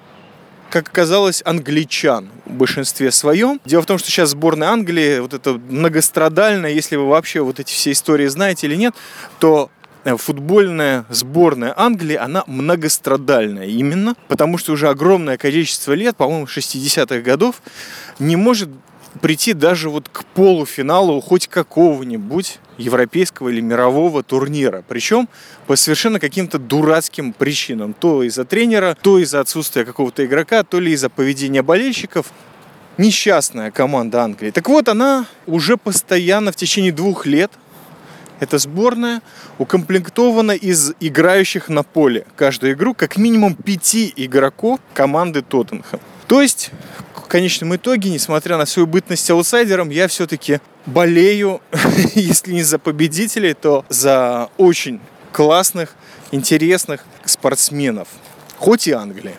[0.69, 3.59] как оказалось, англичан в большинстве своем.
[3.65, 7.71] Дело в том, что сейчас сборная Англии, вот это многострадальная, если вы вообще вот эти
[7.71, 8.93] все истории знаете или нет,
[9.39, 9.69] то
[10.03, 17.19] э, футбольная сборная Англии, она многострадальная именно, потому что уже огромное количество лет, по-моему, 60-х
[17.21, 17.61] годов,
[18.19, 18.69] не может
[19.17, 24.83] прийти даже вот к полуфиналу хоть какого-нибудь европейского или мирового турнира.
[24.87, 25.27] Причем
[25.65, 27.93] по совершенно каким-то дурацким причинам.
[27.93, 32.27] То из-за тренера, то из-за отсутствия какого-то игрока, то ли из-за поведения болельщиков.
[32.97, 34.49] Несчастная команда Англии.
[34.49, 37.51] Так вот, она уже постоянно в течение двух лет
[38.39, 39.21] эта сборная
[39.57, 45.99] укомплектована из играющих на поле каждую игру как минимум пяти игроков команды Тоттенхэм.
[46.27, 46.71] То есть
[47.15, 51.61] в конечном итоге, несмотря на свою бытность аутсайдером, я все-таки болею,
[52.15, 54.99] если не за победителей, то за очень
[55.31, 55.95] классных,
[56.31, 58.07] интересных спортсменов.
[58.57, 59.35] Хоть и Англия.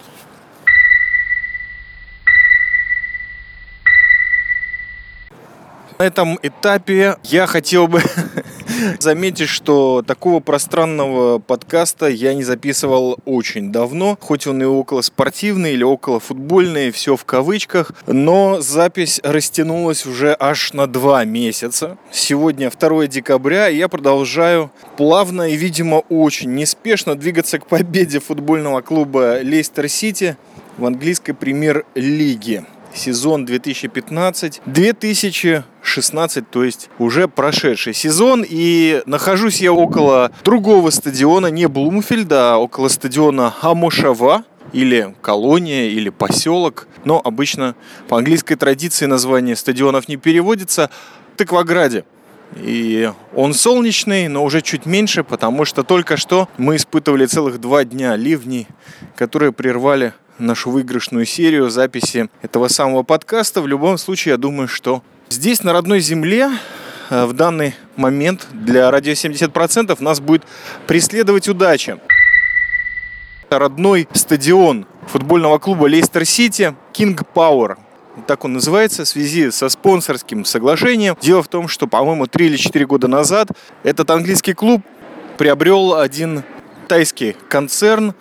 [5.98, 8.00] На этом этапе я хотел бы
[8.98, 15.74] заметить, что такого пространного подкаста я не записывал очень давно, хоть он и около спортивный
[15.74, 21.98] или около футбольный, все в кавычках, но запись растянулась уже аж на два месяца.
[22.10, 28.80] Сегодня 2 декабря, и я продолжаю плавно и, видимо, очень неспешно двигаться к победе футбольного
[28.80, 30.36] клуба Лейстер Сити
[30.76, 38.44] в английской премьер-лиге сезон 2015-2016, то есть уже прошедший сезон.
[38.48, 46.10] И нахожусь я около другого стадиона, не Блумфельда, а около стадиона Амошава или колония, или
[46.10, 46.88] поселок.
[47.04, 47.74] Но обычно
[48.08, 50.90] по английской традиции название стадионов не переводится.
[51.36, 52.04] Тыкваграде.
[52.56, 57.84] И он солнечный, но уже чуть меньше, потому что только что мы испытывали целых два
[57.84, 58.66] дня ливней,
[59.16, 63.60] которые прервали нашу выигрышную серию записи этого самого подкаста.
[63.60, 66.50] В любом случае, я думаю, что здесь, на родной земле,
[67.10, 70.44] э, в данный момент для радио 70% нас будет
[70.86, 71.98] преследовать удача.
[73.50, 77.76] Родной стадион футбольного клуба Лейстер Сити King Power.
[78.26, 81.16] Так он называется в связи со спонсорским соглашением.
[81.20, 83.48] Дело в том, что, по-моему, 3 или 4 года назад
[83.84, 84.82] этот английский клуб
[85.38, 86.42] приобрел один
[86.88, 88.14] тайский концерн,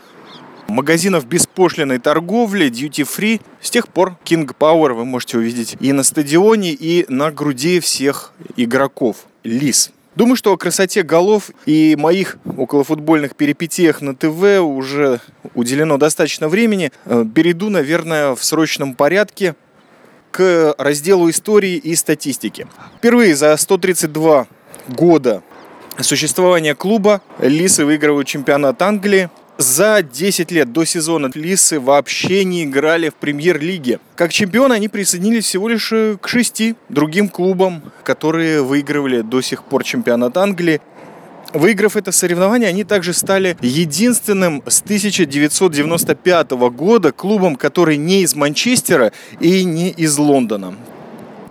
[0.68, 3.42] магазинов беспошлиной торговли, duty free.
[3.62, 8.34] С тех пор King Power вы можете увидеть и на стадионе, и на груди всех
[8.56, 9.26] игроков.
[9.44, 9.92] Лис.
[10.16, 15.20] Думаю, что о красоте голов и моих околофутбольных перипетиях на ТВ уже
[15.54, 16.92] уделено достаточно времени.
[17.06, 19.56] Э, перейду, наверное, в срочном порядке
[20.32, 22.68] к разделу истории и статистики.
[22.98, 24.48] Впервые за 132
[24.88, 25.44] года
[26.00, 29.30] существования клуба Лисы выигрывают чемпионат Англии.
[29.58, 34.00] За 10 лет до сезона Лисы вообще не играли в премьер-лиге.
[34.16, 39.64] Как чемпионы они присоединились всего лишь э, к шести другим клубам, которые выигрывали до сих
[39.64, 40.80] пор чемпионат Англии.
[41.54, 49.12] Выиграв это соревнование, они также стали единственным с 1995 года клубом, который не из Манчестера
[49.40, 50.76] и не из Лондона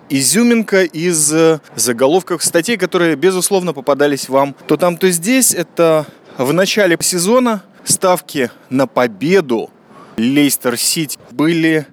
[0.09, 5.53] изюминка из э, заголовков статей, которые, безусловно, попадались вам то там, то здесь.
[5.53, 6.05] Это
[6.37, 9.69] в начале сезона ставки на победу
[10.17, 11.85] Лейстер Сити были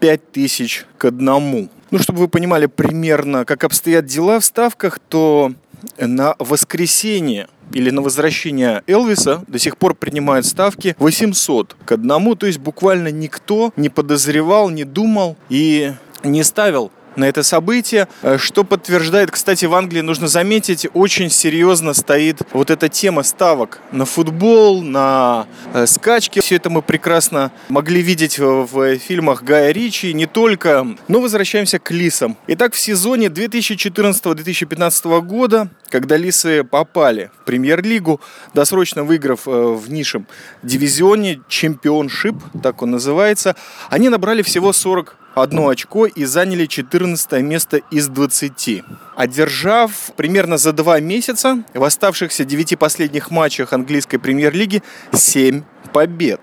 [0.00, 1.68] 5000 к одному.
[1.90, 5.52] Ну, чтобы вы понимали примерно, как обстоят дела в ставках, то
[5.98, 12.46] на воскресенье или на возвращение Элвиса до сих пор принимают ставки 800 к одному, то
[12.46, 18.64] есть буквально никто не подозревал, не думал и не ставил на это событие, э, что
[18.64, 24.82] подтверждает, кстати, в Англии, нужно заметить, очень серьезно стоит вот эта тема ставок на футбол,
[24.82, 26.40] на э, скачки.
[26.40, 30.86] Все это мы прекрасно могли видеть в фильмах Гая Ричи, не только.
[31.08, 32.36] Но возвращаемся к лисам.
[32.46, 38.20] Итак, в сезоне 2014-2015 года, когда лисы попали в премьер-лигу,
[38.52, 40.26] досрочно выиграв э, в низшем
[40.62, 43.56] дивизионе чемпионшип, так он называется,
[43.90, 48.82] они набрали всего 40 одно очко и заняли 14 место из 20.
[49.16, 56.40] Одержав примерно за два месяца в оставшихся 9 последних матчах английской премьер-лиги 7 побед.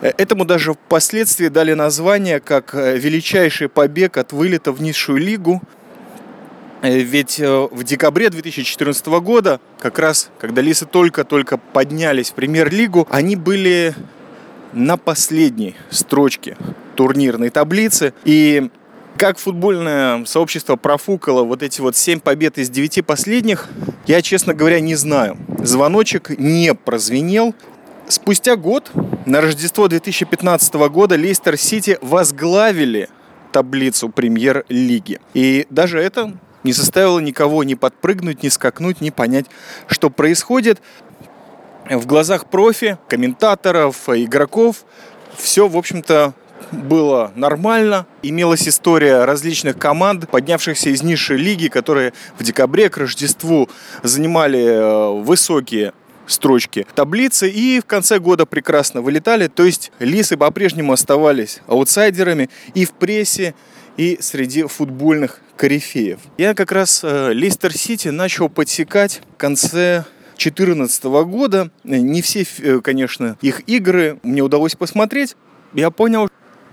[0.00, 5.60] Этому даже впоследствии дали название как величайший побег от вылета в низшую лигу.
[6.80, 13.34] Ведь э, в декабре 2014 года, как раз когда Лисы только-только поднялись в премьер-лигу, они
[13.34, 13.96] были
[14.72, 16.56] на последней строчке
[16.98, 18.12] турнирной таблицы.
[18.24, 18.70] И
[19.16, 23.68] как футбольное сообщество профукало вот эти вот 7 побед из 9 последних,
[24.08, 25.38] я, честно говоря, не знаю.
[25.62, 27.54] Звоночек не прозвенел.
[28.08, 28.90] Спустя год,
[29.26, 33.08] на Рождество 2015 года, Лейстер Сити возглавили
[33.52, 35.20] таблицу премьер-лиги.
[35.34, 39.46] И даже это не заставило никого ни подпрыгнуть, ни скакнуть, ни понять,
[39.86, 40.82] что происходит.
[41.88, 44.84] В глазах профи, комментаторов, игроков
[45.36, 46.34] все, в общем-то,
[46.72, 48.06] было нормально.
[48.22, 53.68] Имелась история различных команд, поднявшихся из низшей лиги, которые в декабре к Рождеству
[54.02, 55.92] занимали э, высокие
[56.26, 59.48] строчки таблицы и в конце года прекрасно вылетали.
[59.48, 63.54] То есть лисы по-прежнему оставались аутсайдерами и в прессе,
[63.96, 66.20] и среди футбольных корифеев.
[66.36, 70.04] Я как раз э, Лестер Сити начал подсекать в конце
[70.38, 71.70] 2014 года.
[71.82, 75.36] Не все, э, конечно, их игры мне удалось посмотреть.
[75.74, 76.28] Я понял,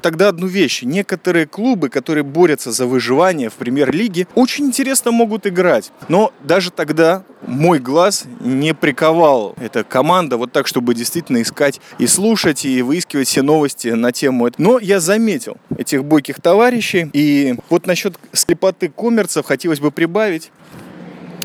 [0.05, 0.83] тогда одну вещь.
[0.83, 5.91] Некоторые клубы, которые борются за выживание в премьер-лиге, очень интересно могут играть.
[6.09, 12.05] Но даже тогда мой глаз не приковал эта команда вот так, чтобы действительно искать и
[12.05, 14.47] слушать, и выискивать все новости на тему.
[14.59, 17.09] Но я заметил этих бойких товарищей.
[17.11, 20.51] И вот насчет слепоты коммерцев хотелось бы прибавить,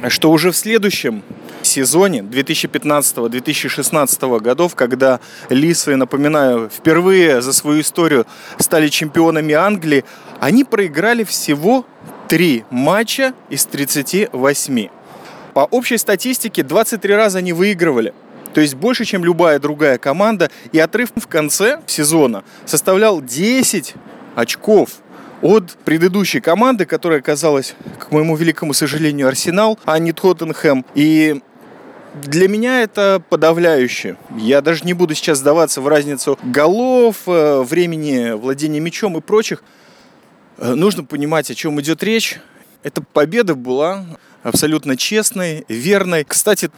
[0.08, 1.22] что уже в следующем
[1.70, 8.26] сезоне 2015-2016 годов, когда Лисы, напоминаю, впервые за свою историю
[8.58, 10.04] стали чемпионами Англии,
[10.40, 11.86] они проиграли всего
[12.28, 14.88] три матча из 38.
[15.54, 18.12] По общей статистике 23 раза они выигрывали.
[18.54, 20.50] То есть больше, чем любая другая команда.
[20.72, 23.94] И отрыв в конце сезона составлял 10
[24.34, 24.90] очков
[25.42, 30.84] от предыдущей команды, которая оказалась, к моему великому сожалению, Арсенал, а не Тоттенхэм.
[30.94, 31.40] И
[32.14, 34.16] для меня это подавляюще.
[34.36, 39.62] Я даже не буду сейчас сдаваться в разницу голов, э, времени владения мячом и прочих.
[40.58, 42.40] Э, нужно понимать, о чем идет речь.
[42.82, 44.04] Эта победа была
[44.42, 46.24] абсолютно честной, верной.
[46.24, 46.70] Кстати,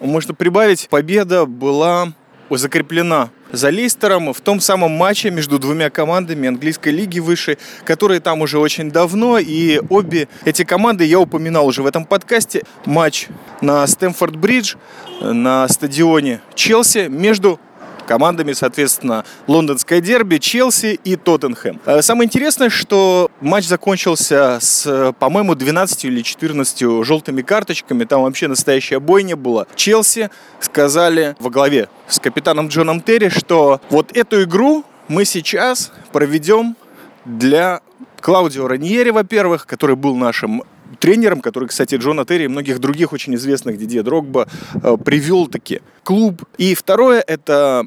[0.00, 2.12] можно прибавить, победа была
[2.50, 8.40] закреплена за Лейстером в том самом матче между двумя командами английской лиги выше, которые там
[8.42, 12.62] уже очень давно, и обе эти команды я упоминал уже в этом подкасте.
[12.84, 13.28] Матч
[13.60, 14.76] на Стэнфорд-Бридж
[15.20, 17.60] на стадионе Челси между
[18.04, 21.80] командами, соответственно, лондонское дерби, Челси и Тоттенхэм.
[21.86, 28.04] Э, самое интересное, что матч закончился с, по-моему, 12 или 14 желтыми карточками.
[28.04, 29.66] Там вообще настоящая бойня была.
[29.74, 36.76] Челси сказали во главе с капитаном Джоном Терри, что вот эту игру мы сейчас проведем
[37.24, 37.80] для
[38.20, 40.62] Клаудио Раньери, во-первых, который был нашим
[40.98, 44.48] тренером, который, кстати, Джона Терри и многих других очень известных Дидье Дрогба
[44.82, 46.42] э, привел таки клуб.
[46.56, 47.86] И второе, это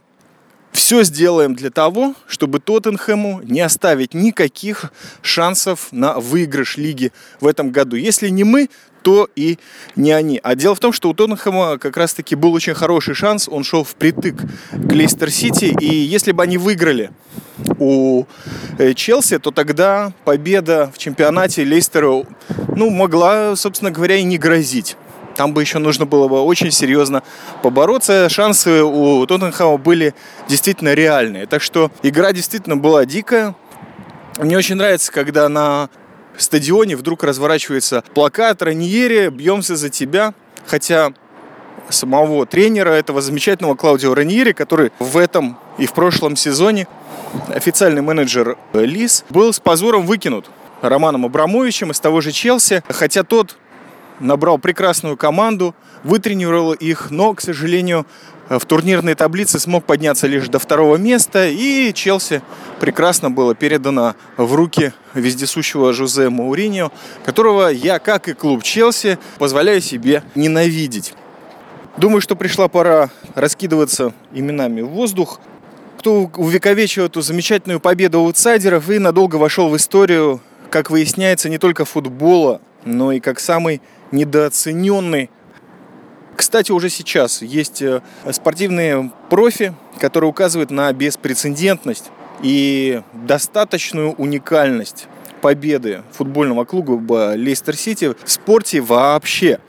[0.72, 7.72] все сделаем для того, чтобы Тоттенхэму не оставить никаких шансов на выигрыш лиги в этом
[7.72, 7.96] году.
[7.96, 8.70] Если не мы,
[9.08, 9.58] то и
[9.96, 10.40] не они.
[10.44, 13.48] А дело в том, что у Тоттенхэма как раз-таки был очень хороший шанс.
[13.48, 14.36] Он шел впритык
[14.72, 15.74] к Лейстер Сити.
[15.80, 17.12] И если бы они выиграли
[17.80, 18.26] у
[18.78, 22.26] э, Челси, то тогда победа в чемпионате Лейстеру
[22.76, 24.98] ну, могла, собственно говоря, и не грозить.
[25.38, 27.22] Там бы еще нужно было бы очень серьезно
[27.62, 28.28] побороться.
[28.28, 30.16] Шансы у Тоттенхэма были
[30.50, 31.46] действительно реальные.
[31.46, 33.56] Так что игра действительно была дикая.
[34.40, 35.90] Мне очень нравится, когда на
[36.38, 40.34] стадионе вдруг разворачивается плакат «Раньери, бьемся за тебя».
[40.66, 41.14] Хотя
[41.90, 46.88] самого тренера этого замечательного Клаудио Раньери, который в этом и в прошлом сезоне
[47.50, 50.50] официальный менеджер Лис, был с позором выкинут
[50.82, 53.58] Романом Абрамовичем из того же Челси, хотя тот
[54.20, 58.06] набрал прекрасную команду, вытренировал их, но, к сожалению,
[58.50, 62.42] в турнирной таблице смог подняться лишь до второго места, и Челси
[62.80, 66.92] прекрасно было передано в руки вездесущего Жозе Мауриньо,
[67.26, 71.14] которого я, как и клуб Челси, позволяю себе ненавидеть.
[71.98, 75.40] Думаю, что пришла пора раскидываться именами в воздух.
[76.00, 81.86] Кто увековечил эту замечательную победу аутсайдеров и надолго вошел в историю, как выясняется, не только
[81.86, 85.30] футбола, но и как самый недооцененный.
[86.36, 92.12] Кстати, уже сейчас есть э, спортивные профи, которые указывают на беспрецедентность
[92.42, 95.08] и достаточную уникальность
[95.42, 99.60] победы футбольного клуба Лейстер Сити в спорте вообще.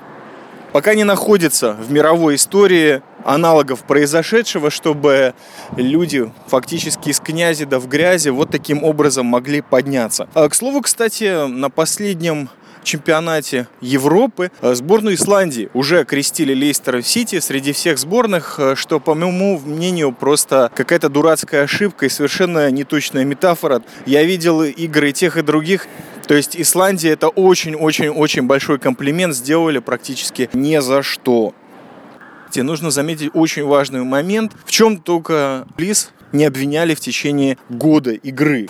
[0.72, 5.34] Пока не находится в мировой истории аналогов произошедшего, чтобы
[5.76, 10.28] люди фактически из князи да в грязи вот таким образом могли подняться.
[10.34, 12.48] А, к слову, кстати, на последнем
[12.88, 14.50] чемпионате Европы.
[14.60, 20.12] Э, сборную Исландии уже окрестили Лейстер Сити среди всех сборных, э, что, по моему мнению,
[20.12, 23.82] просто какая-то дурацкая ошибка и совершенно неточная метафора.
[24.06, 25.86] Я видел игры тех и других,
[26.26, 31.54] то есть Исландия это очень-очень-очень большой комплимент сделали практически не за что.
[32.50, 38.12] Тебе нужно заметить очень важный момент, в чем только Лис не обвиняли в течение года
[38.12, 38.68] игры.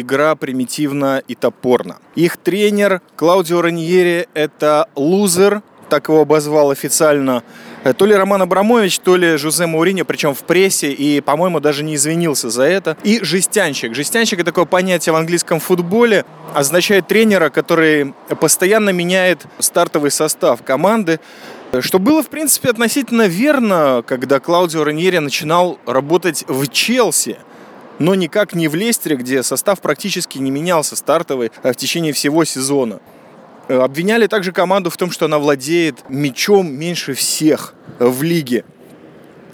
[0.00, 1.98] Игра примитивна и топорна.
[2.14, 7.42] Их тренер Клаудио Раньери– это лузер, так его обозвал официально
[7.84, 11.84] Э, то ли Роман Абрамович, то ли Жузе Мауриньо, причем в прессе, и, по-моему, даже
[11.84, 12.96] не извинился за это.
[13.02, 13.94] И жестянщик.
[13.94, 16.24] Жестянщик– это такое понятие в английском футболе,
[16.54, 21.20] означает тренера, который постоянно меняет стартовый состав команды,
[21.80, 27.38] что было, в принципе, относительно верно, когда Клаудио Раньери начинал работать в Челси
[27.98, 32.44] но никак не в Лестере, где состав практически не менялся стартовый э, в течение всего
[32.44, 33.00] сезона.
[33.68, 38.64] Э, обвиняли также команду в том, что она владеет мячом меньше всех в лиге.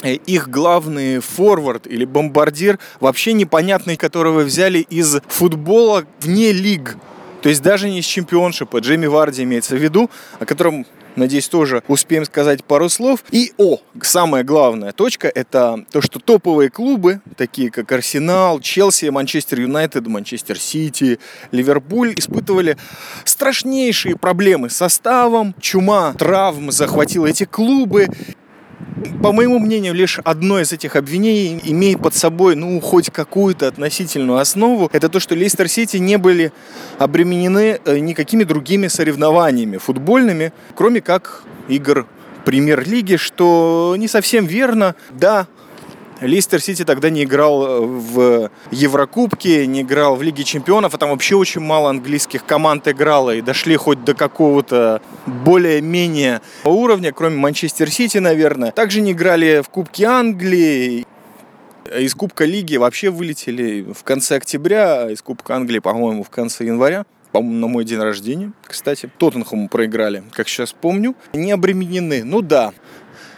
[0.02, 6.96] Э, их главный форвард или бомбардир, вообще непонятный, которого взяли из футбола вне лиг.
[7.42, 8.78] То есть даже не из чемпионшипа.
[8.78, 10.86] Джейми Варди имеется в виду, о котором
[11.16, 13.24] Надеюсь, тоже успеем сказать пару слов.
[13.30, 19.60] И, о, самая главная точка– это то, что топовые клубы, такие как Арсенал, Челси, Манчестер
[19.60, 21.20] Юнайтед, Манчестер Сити,
[21.52, 22.76] Ливерпуль, испытывали
[23.24, 25.54] страшнейшие проблемы с составом.
[25.60, 28.08] Чума травм захватила эти клубы
[29.22, 34.38] по моему мнению, лишь одно из этих обвинений имеет под собой, ну, хоть какую-то относительную
[34.38, 34.88] основу.
[34.92, 36.52] Это то, что Лестер Сити не были
[36.98, 42.06] обременены э, никакими другими соревнованиями футбольными, кроме как игр
[42.44, 44.94] премьер-лиги, что не совсем верно.
[45.10, 45.46] Да,
[46.20, 51.10] Лестер Сити тогда не играл э, в Еврокубке, не играл в Лиге Чемпионов, а там
[51.10, 57.90] вообще очень мало английских команд играло и дошли хоть до какого-то более-менее уровня, кроме Манчестер
[57.90, 58.70] Сити, наверное.
[58.70, 61.06] Также не играли в Кубке Англии,
[61.94, 67.04] из Кубка Лиги вообще вылетели в конце октября, из Кубка Англии, по-моему, в конце января
[67.34, 69.10] по-моему, на мой день рождения, кстати.
[69.18, 71.16] Тоттенхэму проиграли, как сейчас помню.
[71.32, 72.22] Не обременены.
[72.22, 72.72] Ну да,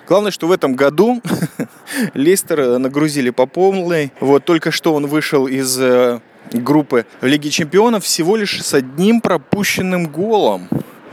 [0.07, 1.20] Главное, что в этом году
[2.14, 4.12] Лестер нагрузили по полной.
[4.20, 6.20] Вот только что он вышел из э,
[6.52, 10.68] группы Лиги Чемпионов всего лишь с одним пропущенным голом.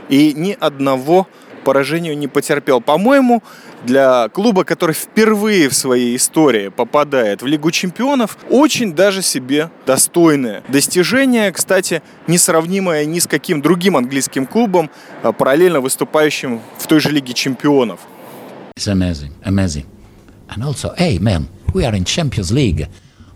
[0.08, 1.26] И ни одного
[1.64, 2.80] поражению не потерпел.
[2.80, 3.42] По-моему,
[3.84, 10.62] для клуба, который впервые в своей истории попадает в Лигу чемпионов, очень даже себе достойное
[10.68, 14.90] достижение, кстати, несравнимое ни с каким другим английским клубом,
[15.22, 18.00] а параллельно выступающим в той же Лиге чемпионов.
[18.76, 19.86] It's amazing, amazing.
[20.48, 22.88] And also, hey man, we are in Champions League.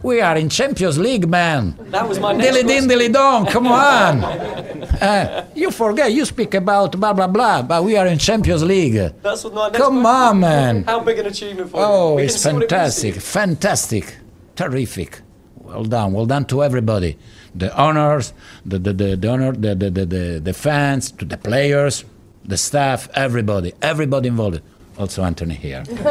[0.03, 1.79] We are in Champions League, man.
[1.93, 4.25] That was my next Dilly din, dilly dong, come on.
[4.25, 8.95] Uh, you forget, you speak about blah, blah, blah, but we are in Champions League.
[9.23, 10.83] That's what my next Come on, man.
[10.83, 11.85] How big an achievement for Oh, you?
[11.87, 14.17] Oh, it's what it fantastic, fantastic,
[14.57, 15.21] terrific.
[15.55, 17.17] Well done, well done to everybody.
[17.55, 18.33] The honors,
[18.67, 22.05] the the the, the honor, the, the the the the fans, to the players,
[22.45, 24.63] the staff, everybody, everybody involved.
[24.99, 25.85] Also Anthony here.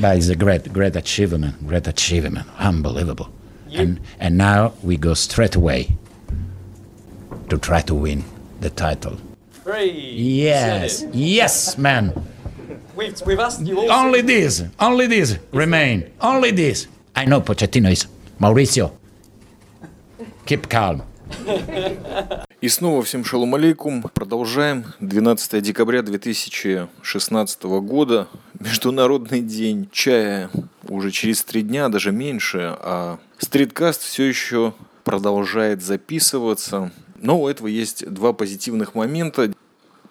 [0.00, 3.30] but it's a great, great achievement, great achievement, unbelievable.
[3.72, 5.96] And and now we go straight away
[7.48, 8.24] to try to win
[8.60, 9.16] the title.
[9.52, 9.90] Three.
[9.90, 12.12] Yes, yes, man.
[12.94, 13.90] We've, we've asked you.
[13.90, 16.86] Only this, only this remain, only this.
[17.16, 18.06] I know Pochettino is
[18.40, 18.92] Mauricio.
[20.46, 21.02] Keep calm.
[22.60, 24.02] И снова всем шалом алейкум.
[24.14, 24.86] Продолжаем.
[25.00, 28.28] 12 декабря 2016 года.
[28.58, 30.50] Международный день чая
[30.88, 32.74] уже через три дня, даже меньше.
[32.78, 34.72] А стриткаст все еще
[35.04, 36.90] продолжает записываться.
[37.16, 39.52] Но у этого есть два позитивных момента.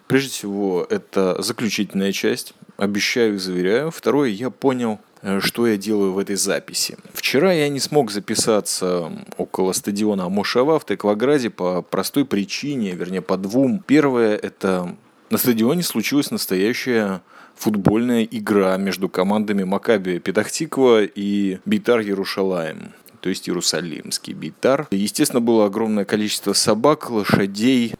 [0.06, 2.54] Прежде всего, это заключительная часть.
[2.76, 3.90] Обещаю и заверяю.
[3.90, 5.00] Второе, я понял,
[5.40, 6.96] что я делаю в этой записи.
[7.12, 13.36] Вчера я не смог записаться около стадиона Амошава в Текваграде по простой причине, вернее, по
[13.36, 13.82] двум.
[13.86, 14.94] Первое, это
[15.30, 17.22] на стадионе случилась настоящая
[17.56, 24.86] футбольная игра между командами Макаби Петахтиква и Битар Ярушалаем то есть Иерусалимский Битар.
[24.90, 27.94] Естественно, было огромное количество собак, лошадей,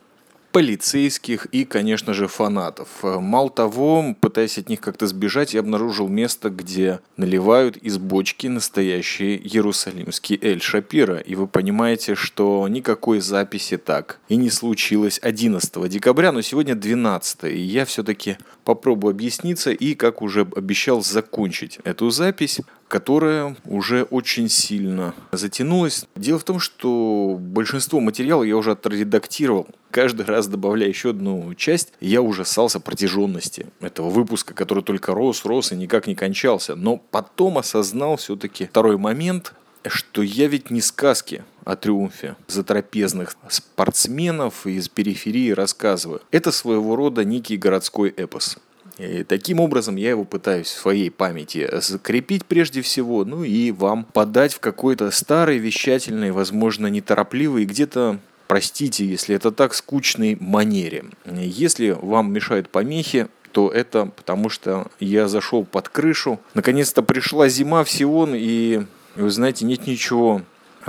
[0.55, 2.89] полицейских и, конечно же, фанатов.
[3.03, 9.35] Мало того, пытаясь от них как-то сбежать, я обнаружил место, где наливают из бочки настоящий
[9.37, 11.19] иерусалимский Эль Шапира.
[11.19, 17.53] И вы понимаете, что никакой записи так и не случилось 11 декабря, но сегодня 12.
[17.53, 22.61] И я все-таки попробую объясниться и, как уже обещал, закончить эту запись
[22.95, 26.07] которая уже очень сильно затянулась.
[26.15, 29.67] Дело в том, что большинство материала я уже отредактировал.
[29.95, 35.71] Каждый раз добавляя еще одну часть, я ужасался протяженности этого выпуска, который только рос, рос
[35.71, 36.75] и никак не кончался.
[36.75, 39.55] Но потом осознал все-таки второй момент,
[39.87, 46.23] что я ведь не сказки о триумфе затрапезных спортсменов из периферии рассказываю.
[46.33, 48.59] Это своего рода некий городской эпос.
[48.99, 54.07] И таким образом я его пытаюсь в своей памяти закрепить прежде всего, ну и вам
[54.07, 58.19] подать в какой-то старой, вещательной, возможно, неторопливой, где-то
[58.55, 61.07] простите, если это так, скучной манере.
[61.27, 66.39] Если вам мешают помехи, то это потому что я зашел под крышу.
[66.55, 68.87] Наконец-то пришла зима в Сион, и
[69.17, 70.43] вы знаете, нет ничего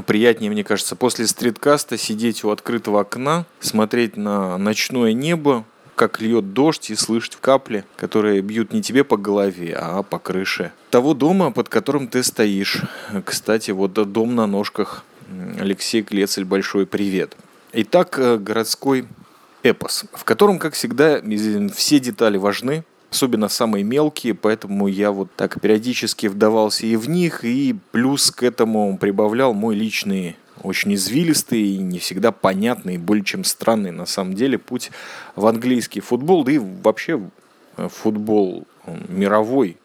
[0.05, 6.53] приятнее, мне кажется, после стриткаста сидеть у открытого окна, смотреть на ночное небо, как льет
[6.53, 11.49] дождь и слышать капли, которые бьют не тебе по голове, а по крыше того дома,
[11.51, 12.84] под которым ты стоишь.
[13.26, 15.03] Кстати, вот дом на ножках.
[15.59, 17.36] Алексей Клецель, большой привет.
[17.78, 19.05] Итак, э, городской
[19.61, 21.21] эпос, в котором, как всегда,
[21.73, 27.43] все детали важны, особенно самые мелкие, поэтому я вот так периодически вдавался и в них,
[27.43, 33.43] и плюс к этому прибавлял мой личный очень извилистый и не всегда понятный, более чем
[33.43, 34.91] странный на самом деле путь
[35.36, 37.21] в английский футбол, да и вообще
[37.76, 38.65] футбол
[39.09, 39.76] мировой.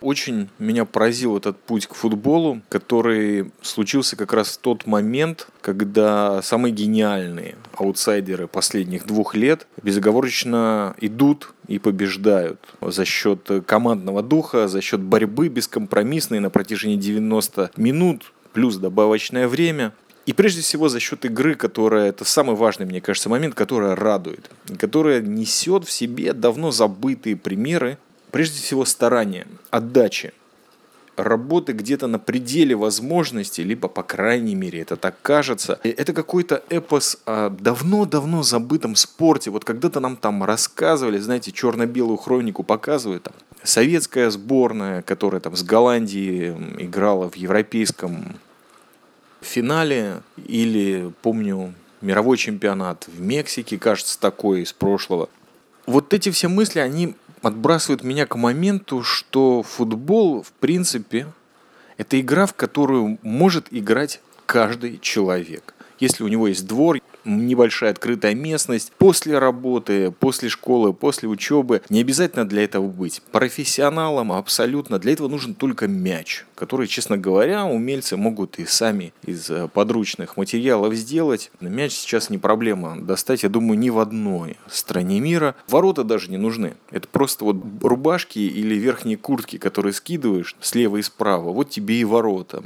[0.00, 6.42] Очень меня поразил этот путь к футболу, который случился как раз в тот момент, когда
[6.42, 14.80] самые гениальные аутсайдеры последних двух лет безоговорочно идут и побеждают за счет командного духа, за
[14.80, 19.92] счет борьбы бескомпромиссной на протяжении 90 минут, плюс добавочное время.
[20.26, 24.50] И прежде всего за счет игры, которая, это самый важный, мне кажется, момент, которая радует,
[24.78, 27.98] которая несет в себе давно забытые примеры,
[28.34, 30.32] прежде всего старания, отдачи,
[31.14, 35.78] работы где-то на пределе возможностей, либо, по крайней мере, это так кажется.
[35.84, 39.52] Это какой-то эпос о давно-давно забытом спорте.
[39.52, 45.62] Вот когда-то нам там рассказывали, знаете, черно-белую хронику показывают, там, советская сборная, которая там с
[45.62, 48.34] Голландией играла в европейском
[49.42, 55.28] финале, или, помню, мировой чемпионат в Мексике, кажется, такой из прошлого.
[55.86, 57.14] Вот эти все мысли, они
[57.46, 61.26] отбрасывают меня к моменту, что футбол, в принципе,
[61.96, 65.74] это игра, в которую может играть каждый человек.
[66.00, 71.82] Если у него есть двор, небольшая открытая местность, после работы, после школы, после учебы.
[71.88, 74.98] Не обязательно для этого быть профессионалом, абсолютно.
[74.98, 80.36] Для этого нужен только мяч, который, честно говоря, умельцы могут и сами из э, подручных
[80.36, 81.50] материалов сделать.
[81.60, 85.54] Мяч сейчас не проблема достать, я думаю, ни в одной стране мира.
[85.68, 86.74] Ворота даже не нужны.
[86.90, 91.50] Это просто вот рубашки или верхние куртки, которые скидываешь слева и справа.
[91.50, 92.62] Вот тебе и ворота.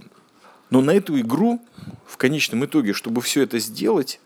[0.71, 1.61] Но на эту игру,
[2.07, 4.21] в конечном итоге, чтобы все это сделать,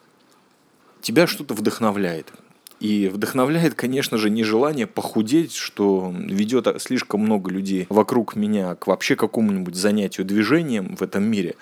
[1.03, 2.33] тебя что-то вдохновляет.
[2.81, 8.89] И вдохновляет, конечно же, не желание похудеть, что ведет слишком много людей вокруг меня к
[8.89, 11.55] вообще какому-нибудь занятию движением в этом мире.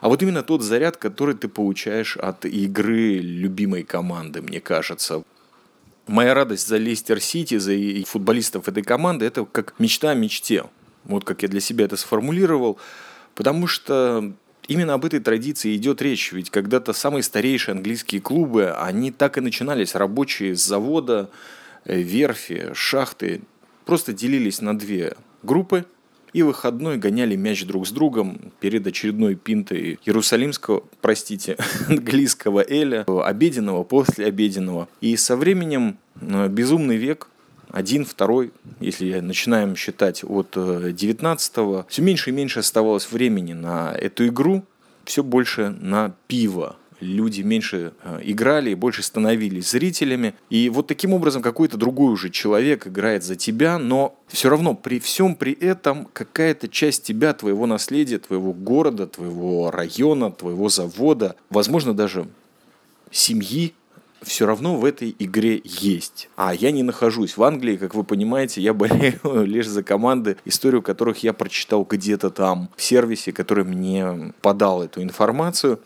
[0.00, 5.22] А вот именно тот заряд, который ты получаешь от игры любимой команды, мне кажется.
[6.06, 7.74] Моя радость за Лестер Сити, за
[8.06, 10.64] футболистов этой команды, это как мечта о мечте.
[11.04, 12.78] Вот как я для себя это сформулировал.
[13.34, 14.32] Потому что
[14.68, 19.40] Именно об этой традиции идет речь, ведь когда-то самые старейшие английские клубы, они так и
[19.40, 21.30] начинались, рабочие с завода,
[21.86, 23.40] э, верфи, шахты,
[23.86, 25.86] просто делились на две группы,
[26.34, 31.56] и выходной гоняли мяч друг с другом перед очередной пинтой иерусалимского, простите,
[31.88, 34.86] английского эля, обеденного, после обеденного.
[35.00, 37.28] И со временем э, безумный век
[37.70, 43.92] один, второй, если начинаем считать от 19-го, э, все меньше и меньше оставалось времени на
[43.92, 44.64] эту игру,
[45.04, 46.76] все больше на пиво.
[47.00, 50.34] Люди меньше э, играли и больше становились зрителями.
[50.50, 54.98] И вот таким образом какой-то другой уже человек играет за тебя, но все равно при
[54.98, 61.94] всем при этом какая-то часть тебя, твоего наследия, твоего города, твоего района, твоего завода, возможно
[61.94, 62.26] даже
[63.10, 63.74] семьи,
[64.22, 66.28] все равно в этой игре есть.
[66.36, 70.82] А я не нахожусь в Англии, как вы понимаете, я болею лишь за команды, историю
[70.82, 75.80] которых я прочитал где-то там, в сервисе, который мне подал эту информацию.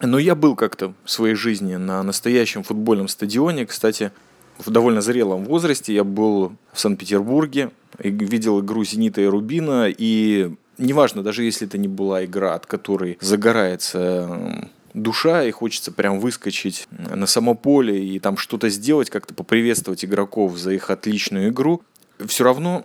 [0.00, 3.64] Но я был как-то в своей жизни на настоящем футбольном стадионе.
[3.64, 4.12] Кстати,
[4.58, 11.22] в довольно зрелом возрасте я был в Санкт-Петербурге, видел игру «Зенита» и «Рубина», и неважно,
[11.22, 17.26] даже если это не была игра, от которой загорается душа, и хочется прям выскочить на
[17.26, 21.82] само поле и там что-то сделать, как-то поприветствовать игроков за их отличную игру,
[22.26, 22.84] все равно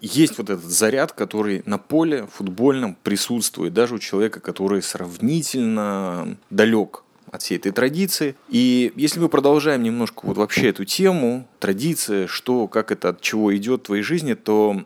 [0.00, 7.04] есть вот этот заряд, который на поле футбольном присутствует даже у человека, который сравнительно далек
[7.30, 8.34] от всей этой традиции.
[8.48, 13.54] И если мы продолжаем немножко вот вообще эту тему, традиция, что, как это, от чего
[13.54, 14.84] идет в твоей жизни, то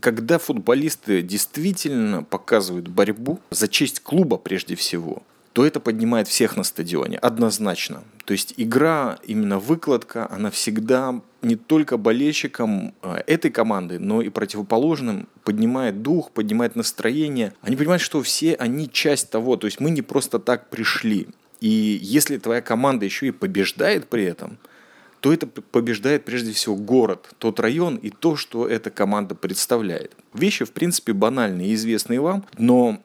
[0.00, 5.22] когда футболисты действительно показывают борьбу за честь клуба прежде всего,
[5.52, 8.04] то это поднимает всех на стадионе, однозначно.
[8.24, 14.28] То есть игра, именно выкладка, она всегда не только болельщикам а, этой команды, но и
[14.28, 17.54] противоположным поднимает дух, поднимает настроение.
[17.62, 21.28] Они понимают, что все они часть того, то есть мы не просто так пришли.
[21.60, 21.68] И
[22.00, 24.58] если твоя команда еще и побеждает при этом,
[25.20, 30.12] то это побеждает прежде всего город, тот район и то, что эта команда представляет.
[30.32, 33.02] Вещи, в принципе, банальные и известные вам, но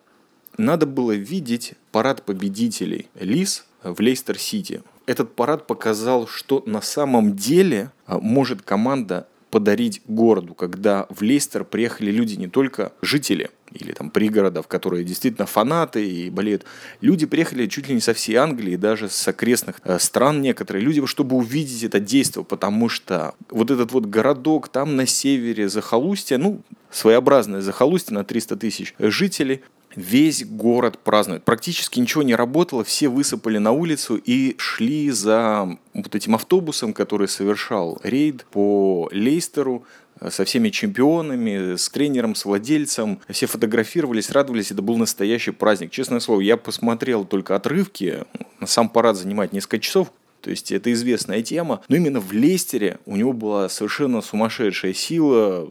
[0.58, 4.82] надо было видеть парад победителей Лис в Лестер-Сити.
[5.06, 11.64] Этот парад показал, что на самом деле а, может команда подарить городу, когда в Лестер
[11.64, 16.66] приехали люди не только жители или там пригородов, которые действительно фанаты и болеют.
[17.00, 21.06] Люди приехали чуть ли не со всей Англии, даже с окрестных э, стран некоторые люди,
[21.06, 26.62] чтобы увидеть это действие, потому что вот этот вот городок там на севере захолустья, ну,
[26.92, 29.62] своеобразное захолустье на 300 тысяч жителей,
[29.96, 31.44] весь город празднует.
[31.44, 37.28] Практически ничего не работало, все высыпали на улицу и шли за вот этим автобусом, который
[37.28, 39.86] совершал рейд по Лейстеру,
[40.20, 43.20] э, со всеми чемпионами, с тренером, с владельцем.
[43.30, 45.92] Все фотографировались, радовались, это был настоящий праздник.
[45.92, 48.20] Честное слово, я посмотрел только отрывки,
[48.66, 51.82] сам парад занимает несколько часов, то есть это известная тема.
[51.88, 55.70] Но именно в Лейстере у него была совершенно сумасшедшая сила,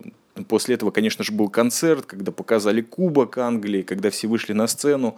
[0.48, 5.16] После этого, конечно же, был концерт, когда показали Кубок Англии, когда все вышли на сцену.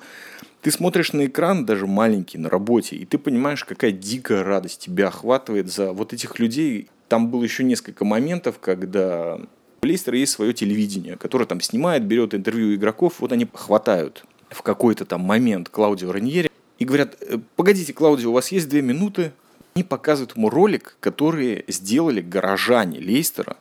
[0.61, 5.09] Ты смотришь на экран, даже маленький, на работе, и ты понимаешь, какая дикая радость тебя
[5.09, 6.89] охватывает за вот этих людей.
[7.09, 9.39] Там было еще несколько моментов, когда
[9.83, 14.61] у Лейстера есть свое телевидение, которое там снимает, берет интервью игроков, вот они хватают в
[14.63, 19.33] какой-то там момент Клаудио Раньери и говорят, «Э, погодите, Клаудио, у вас есть две минуты,
[19.75, 23.57] они показывают ему ролик, который сделали горожане Лейстера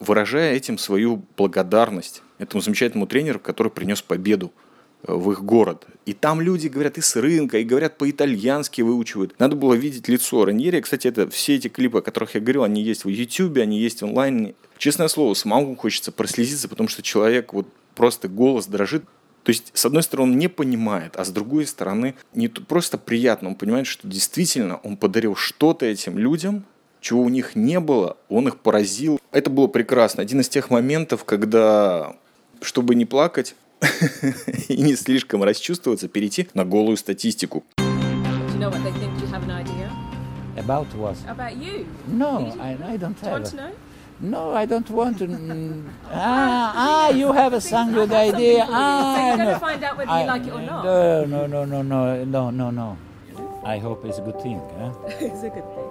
[0.00, 4.50] выражая этим свою благодарность этому замечательному тренеру, который принес победу
[5.02, 5.86] э, в их город.
[6.06, 9.38] И там люди говорят и с рынка, и говорят по-итальянски выучивают.
[9.38, 10.80] Надо было видеть лицо Раньери.
[10.80, 14.02] Кстати, это все эти клипы, о которых я говорил, они есть в YouTube, они есть
[14.02, 14.54] онлайн.
[14.78, 19.04] Честное слово, самому хочется прослезиться, потому что человек вот просто голос дрожит.
[19.42, 23.50] То есть, с одной стороны, он не понимает, а с другой стороны, не просто приятно,
[23.50, 26.64] он понимает, что действительно он подарил что-то этим людям,
[27.00, 29.18] чего у них не было, он их поразил.
[29.32, 30.22] Это было прекрасно.
[30.22, 32.14] Один из тех моментов, когда,
[32.60, 33.54] чтобы не плакать
[34.68, 37.64] и не слишком расчувствоваться, перейти на голую статистику.
[40.56, 41.16] About what?
[41.28, 41.86] About you.
[42.06, 43.50] No, I, I don't Do you want have.
[43.50, 43.70] to know?
[44.20, 45.26] No, I don't want to.
[45.26, 48.66] mm, ah, ah, you have a some good idea.
[48.66, 50.84] So Ah, you're going to find out whether I- you like it or not.
[50.84, 52.98] No, no, no, no, no, no, no, no.
[53.64, 54.60] I hope it's a good thing.
[54.78, 54.92] Huh?
[55.20, 55.88] it's a good thing.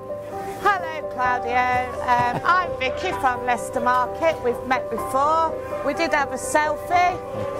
[0.62, 1.90] Hello, Claudio.
[2.02, 4.42] Um, I'm Vicky from Leicester Market.
[4.44, 5.54] We've met before.
[5.86, 7.16] We did have a selfie.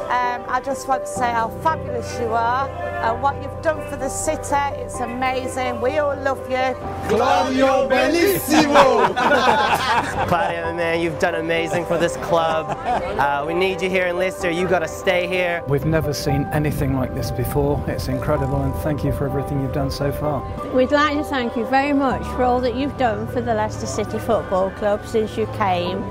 [0.10, 3.96] Um, I just want to say how fabulous you are and what you've done for
[3.96, 4.82] the city.
[4.82, 5.80] It's amazing.
[5.82, 6.76] We all love you.
[7.08, 9.16] Claudio Bellissimo!
[10.28, 12.78] Claudio, man, you've done amazing for this club.
[12.86, 14.50] Uh, we need you here in Leicester.
[14.50, 15.64] You've got to stay here.
[15.68, 17.84] We've never seen anything like this before.
[17.88, 20.44] It's incredible, and thank you for everything you've done so far.
[20.74, 23.86] We'd like to thank you very much for all that you've done for the Leicester
[23.86, 26.04] City Football Club since you came.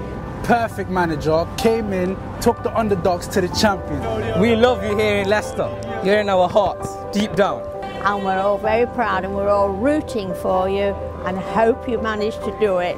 [0.44, 4.38] Perfect manager, came in, took the underdogs to the champions.
[4.38, 5.68] We love you here in Leicester.
[6.04, 7.62] You're in our hearts, deep down.
[8.04, 10.94] And we're all very proud and we're all rooting for you
[11.26, 12.96] and hope you manage to do it.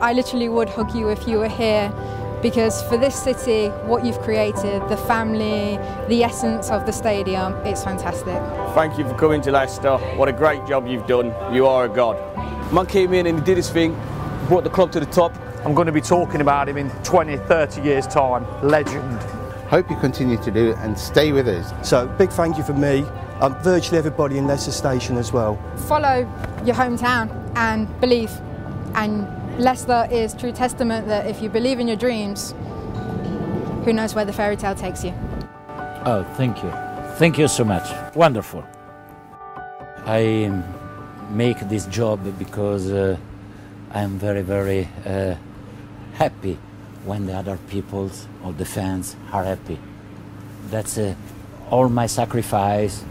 [0.00, 1.92] I literally would hug you if you were here
[2.42, 7.82] because for this city, what you've created, the family, the essence of the stadium, it's
[7.82, 8.40] fantastic.
[8.74, 9.96] Thank you for coming to Leicester.
[10.16, 11.34] What a great job you've done.
[11.52, 12.16] You are a god.
[12.72, 13.94] Man came in and he did his thing,
[14.48, 15.36] brought the club to the top.
[15.64, 18.46] I'm going to be talking about him in 20, 30 years' time.
[18.66, 19.20] Legend.
[19.68, 21.72] Hope you continue to do it and stay with us.
[21.88, 23.04] So, big thank you from me
[23.40, 25.56] and virtually everybody in Leicester Station as well.
[25.88, 26.28] Follow
[26.64, 28.30] your hometown and believe.
[28.94, 29.26] And
[29.58, 32.54] Leicester is true testament that if you believe in your dreams,
[33.84, 35.12] who knows where the fairy tale takes you.
[36.04, 36.70] Oh, thank you.
[37.16, 38.14] Thank you so much.
[38.14, 38.64] Wonderful.
[40.04, 40.75] I um,
[41.30, 43.16] make this job because uh,
[43.92, 45.34] I'm very, very uh,
[46.14, 46.58] happy
[47.04, 49.78] when the other peoples or the fans are happy.
[50.70, 51.14] That's uh,
[51.70, 53.04] all my sacrifice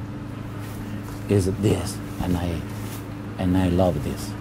[1.29, 2.61] is this, and I
[3.39, 4.31] and I love this.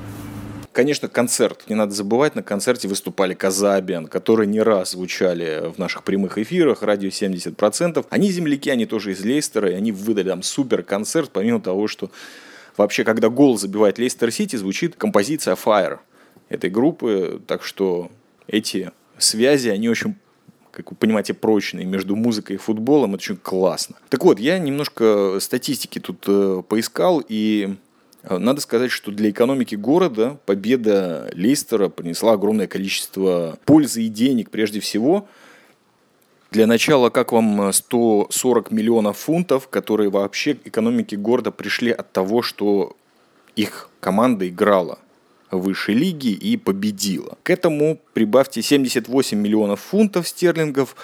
[0.72, 1.68] Конечно, концерт.
[1.68, 6.82] Не надо забывать, на концерте выступали Казабиан, которые не раз звучали в наших прямых эфирах,
[6.82, 8.04] радио 70%.
[8.10, 12.10] Они земляки, они тоже из Лейстера, и они выдали там супер концерт, помимо того, что
[12.76, 15.98] вообще, когда гол забивает Лейстер Сити, звучит композиция Fire
[16.48, 18.10] этой группы, так что
[18.46, 20.16] эти связи, они очень
[20.74, 23.14] как вы понимаете, прочные между музыкой и футболом.
[23.14, 23.94] Это очень классно.
[24.08, 27.76] Так вот, я немножко статистики тут э, поискал, и
[28.24, 34.50] э, надо сказать, что для экономики города победа Лейстера принесла огромное количество пользы и денег
[34.50, 35.28] прежде всего.
[36.54, 42.94] Для начала, как вам 140 миллионов фунтов, которые вообще экономике города пришли от того, что
[43.56, 45.00] их команда играла
[45.50, 47.36] высшей лиги и победила.
[47.42, 50.94] К этому прибавьте 78 миллионов фунтов стерлингов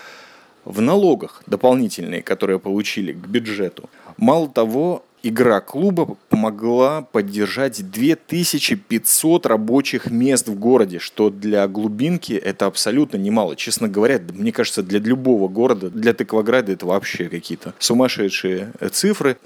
[0.65, 3.91] в налогах дополнительные, которые получили к бюджету.
[4.19, 12.67] Мало того, игра клуба помогла поддержать 2500 рабочих мест в городе, что для глубинки это
[12.67, 13.57] абсолютно немало.
[13.57, 19.37] Честно говоря, мне кажется, для любого города, для Тыкваграда это вообще какие-то сумасшедшие цифры.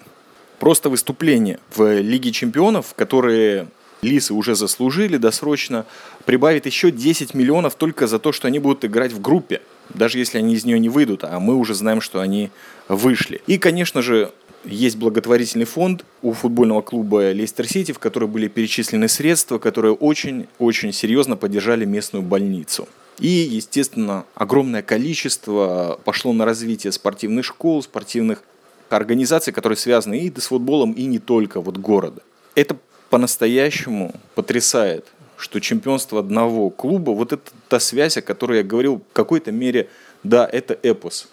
[0.58, 3.66] Просто выступление в Лиге чемпионов, которые
[4.02, 5.86] Лисы уже заслужили досрочно,
[6.24, 10.38] прибавит еще 10 миллионов только за то, что они будут играть в группе, даже если
[10.38, 12.50] они из нее не выйдут, а мы уже знаем, что они
[12.88, 13.40] вышли.
[13.46, 14.30] И, конечно же,
[14.64, 20.92] есть благотворительный фонд у футбольного клуба Лестер Сити, в который были перечислены средства, которые очень-очень
[20.92, 22.88] серьезно поддержали местную больницу.
[23.18, 28.42] И, естественно, огромное количество пошло на развитие спортивных школ, спортивных
[28.88, 32.22] организаций, которые связаны и с футболом, и не только вот города.
[32.54, 32.76] Это
[33.10, 35.06] по-настоящему потрясает,
[35.36, 39.88] что чемпионство одного клуба, вот это та связь, о которой я говорил, в какой-то мере,
[40.22, 41.28] да, это эпос.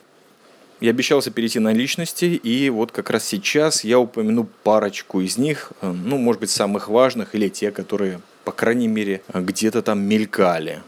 [0.82, 5.72] Я обещался перейти на личности, и вот как раз сейчас я упомяну парочку из них,
[5.82, 10.82] э, ну, может быть, самых важных, или те, которые, по крайней мере, где-то там мелькали.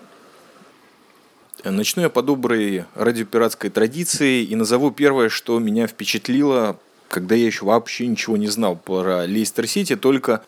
[1.64, 7.66] Начну я по доброй радиопиратской традиции и назову первое, что меня впечатлило, когда я еще
[7.66, 10.44] вообще ничего не знал про Лейстер Сити, только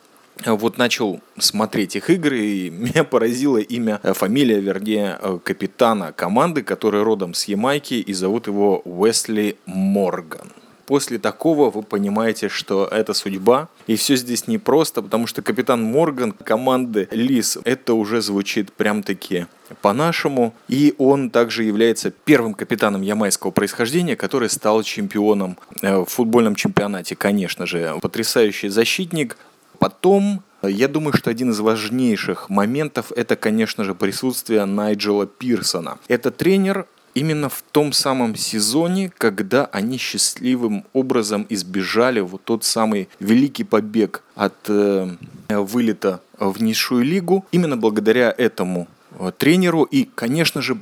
[0.46, 6.64] вот начал смотреть их игры, и меня поразило имя, э, фамилия, вернее, э, капитана команды,
[6.64, 10.52] который родом с Ямайки, и зовут его Уэсли Морган.
[10.86, 13.70] После такого вы понимаете, что это судьба.
[13.88, 19.48] И все здесь непросто, потому что капитан Морган команды Лис, это уже звучит прям-таки
[19.82, 20.54] по-нашему.
[20.68, 27.16] И он также является первым капитаном ямайского происхождения, который стал чемпионом э, в футбольном чемпионате,
[27.16, 27.98] конечно же.
[28.02, 29.38] Потрясающий защитник,
[29.76, 35.98] Потом, я думаю, что один из важнейших моментов это, конечно же, присутствие Найджела Пирсона.
[36.08, 43.10] Это тренер, именно в том самом сезоне, когда они счастливым образом избежали вот тот самый
[43.20, 45.10] великий побег от э,
[45.50, 47.46] вылета в низшую лигу.
[47.52, 50.78] Именно благодаря этому э, тренеру и, конечно же,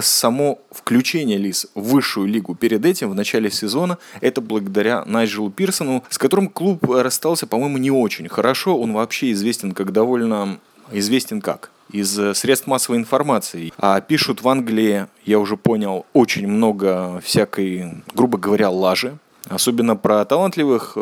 [0.00, 6.04] само включение Лис в высшую лигу перед этим, в начале сезона, это благодаря Найджелу Пирсону,
[6.08, 8.78] с которым клуб расстался, по-моему, не очень хорошо.
[8.78, 10.58] Он вообще известен как довольно...
[10.92, 11.70] Известен как?
[11.90, 13.72] из средств массовой информации.
[13.78, 19.18] А пишут в Англии, я уже понял, очень много всякой, грубо говоря, лажи.
[19.48, 20.96] Особенно про талантливых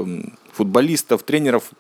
[0.53, 1.70] футболистов, тренеров,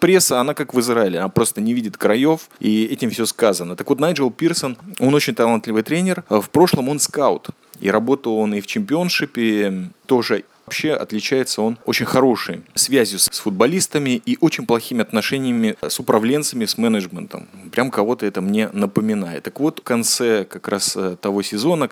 [0.00, 3.76] пресса, она как в Израиле, она просто не видит краев, и этим все сказано.
[3.76, 6.24] Так вот, Найджел Пирсон, он очень талантливый тренер.
[6.28, 7.48] В прошлом он скаут,
[7.80, 10.44] и работал он и в чемпионшипе тоже.
[10.66, 16.76] Вообще отличается он очень хорошей связью с футболистами и очень плохими отношениями с управленцами, с
[16.76, 17.46] менеджментом.
[17.70, 19.44] Прям кого-то это мне напоминает.
[19.44, 21.88] Так вот, в конце как раз э, того сезона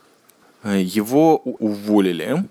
[0.64, 2.44] э, его уволили.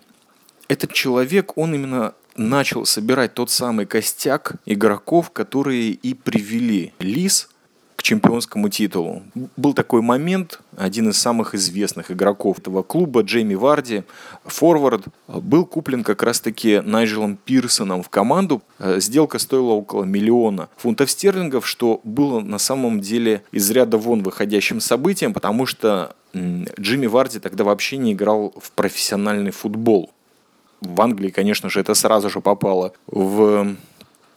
[0.69, 7.49] Этот человек, он именно начал собирать тот самый костяк игроков, которые и привели Лис
[7.95, 9.23] к чемпионскому титулу.
[9.55, 14.03] Был такой момент, один из самых известных игроков этого клуба, Джейми Варди,
[14.43, 18.61] форвард, был куплен как раз-таки Найджелом Пирсоном в команду.
[18.79, 24.81] Сделка стоила около миллиона фунтов стерлингов, что было на самом деле из ряда вон выходящим
[24.81, 30.11] событием, потому что Джимми Варди тогда вообще не играл в профессиональный футбол
[30.83, 33.75] в Англии, конечно же, это сразу же попало в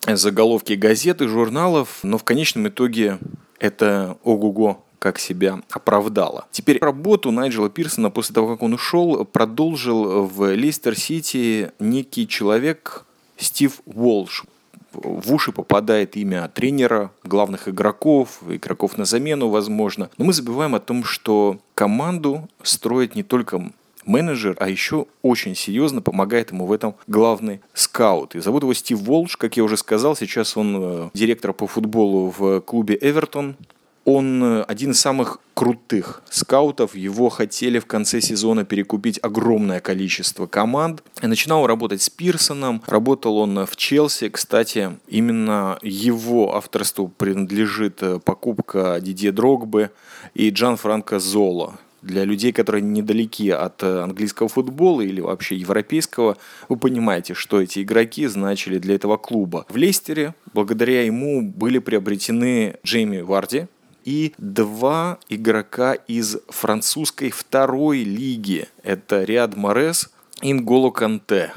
[0.07, 3.18] заголовки газет и журналов, но в конечном итоге
[3.59, 6.47] это ого-го как себя оправдало.
[6.51, 13.05] Теперь работу Найджела Пирсона после того, как он ушел, продолжил в Лестер Сити некий человек
[13.36, 14.44] Стив Уолш.
[14.92, 20.11] в уши попадает имя тренера, главных игроков, игроков на замену, возможно.
[20.18, 23.70] Но мы забываем о том, что команду строит не только
[24.07, 28.34] менеджер, а еще очень серьезно помогает ему в этом главный скаут.
[28.34, 32.32] И зовут его Стив Волш, как я уже сказал, сейчас он э, директор по футболу
[32.36, 33.57] в клубе Эвертон.
[34.04, 36.94] Он э, один из самых крутых скаутов.
[36.94, 41.02] Его хотели в конце сезона перекупить огромное количество команд.
[41.22, 42.82] Начинал работать с Пирсоном.
[42.86, 44.28] Работал он в Челси.
[44.28, 49.90] Кстати, именно его авторству принадлежит э, покупка Дидье Дрогбы
[50.34, 51.74] и Джан Франко Золо
[52.07, 56.36] для людей, которые недалеки от э, английского футбола или вообще европейского,
[56.68, 59.66] вы понимаете, что эти игроки значили для этого клуба.
[59.68, 63.66] В Лестере благодаря ему были приобретены Джейми Варди
[64.04, 68.68] и два игрока из французской второй лиги.
[68.82, 70.11] Это Риад Морес
[70.42, 71.52] и Нголо Канте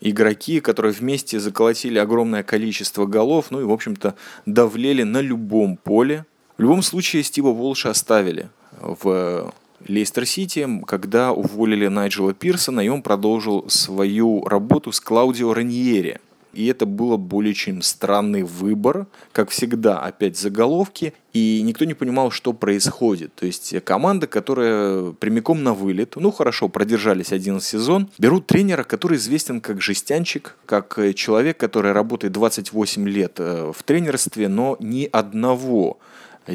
[0.00, 6.26] игроки, которые вместе заколотили огромное количество голов, ну и, в общем-то, давлели на любом поле.
[6.58, 8.48] В любом случае, Стива Волша оставили
[8.80, 9.52] в
[9.86, 16.20] Лестер Сити, когда уволили Найджела Пирсона, и он продолжил свою работу с Клаудио Раньери.
[16.56, 22.30] И это было более чем странный выбор, как всегда, опять заголовки, и никто не понимал,
[22.30, 23.34] что происходит.
[23.34, 29.18] То есть команда, которая прямиком на вылет, ну хорошо, продержались один сезон, берут тренера, который
[29.18, 35.98] известен как жестянчик, как человек, который работает 28 лет э, в тренерстве, но ни одного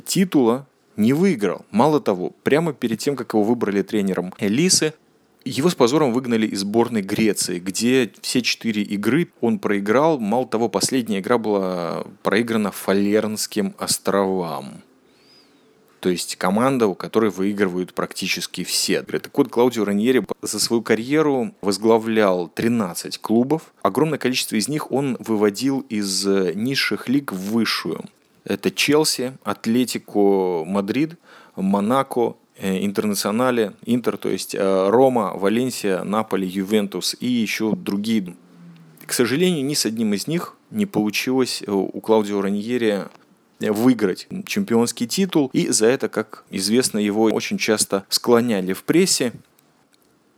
[0.04, 0.66] титула
[0.98, 1.66] не выиграл.
[1.72, 4.94] Мало того, прямо перед тем, как его выбрали тренером Элисы,
[5.44, 10.20] его с позором выгнали из сборной Греции, где все четыре игры он проиграл.
[10.20, 14.84] Мало того, последняя игра была проиграна Фалернским островам.
[16.00, 19.04] То есть команда, у которой выигрывают практически все.
[19.04, 23.72] Так вот, Клаудио Раньери за свою карьеру возглавлял 13 клубов.
[23.84, 28.06] Огромное количество из них он выводил из низших лиг в высшую.
[28.44, 31.18] Это Челси, Атлетико Мадрид,
[31.56, 38.36] Монако, э, Интернационале, Интер, то есть э, Рома, Валенсия, Наполи, Ювентус и еще другие.
[39.06, 43.06] К сожалению, ни с одним из них не получилось э, у Клаудио Раньери
[43.60, 49.34] выиграть чемпионский титул, и за это, как известно, его очень часто склоняли в прессе.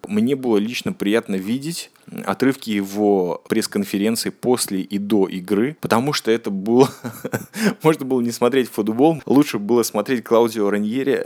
[0.07, 1.91] Мне было лично приятно видеть
[2.25, 6.89] отрывки его пресс-конференции после и до игры, потому что это было...
[7.83, 11.25] Можно было не смотреть футбол, лучше было смотреть Клаудио Раньери.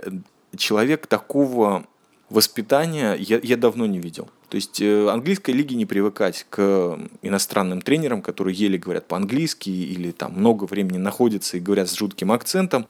[0.56, 1.86] Человек такого
[2.30, 4.30] воспитания я, я давно не видел.
[4.50, 10.12] То есть э, английской лиге не привыкать к иностранным тренерам, которые еле говорят по-английски или
[10.12, 12.88] там много времени находятся и говорят с жутким акцентом.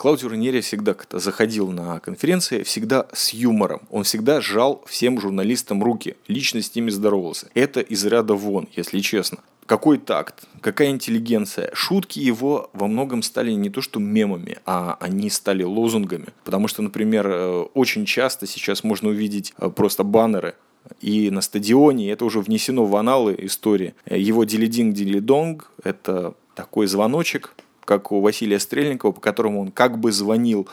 [0.00, 3.82] Клаудио Раньери всегда как-то заходил на конференции, всегда с юмором.
[3.90, 7.50] Он всегда жал всем журналистам руки, лично с ними здоровался.
[7.52, 9.40] Это из ряда вон, если честно.
[9.66, 11.70] Какой такт, какая интеллигенция.
[11.74, 16.28] Шутки его во многом стали не то что мемами, а они стали лозунгами.
[16.44, 20.54] Потому что, например, э, очень часто сейчас можно увидеть э, просто баннеры
[21.02, 23.94] и на стадионе, это уже внесено в аналы истории.
[24.06, 27.54] Его дилидинг-дилидонг– это такой звоночек,
[27.90, 30.68] как у Василия Стрельникова, по которому он как бы звонил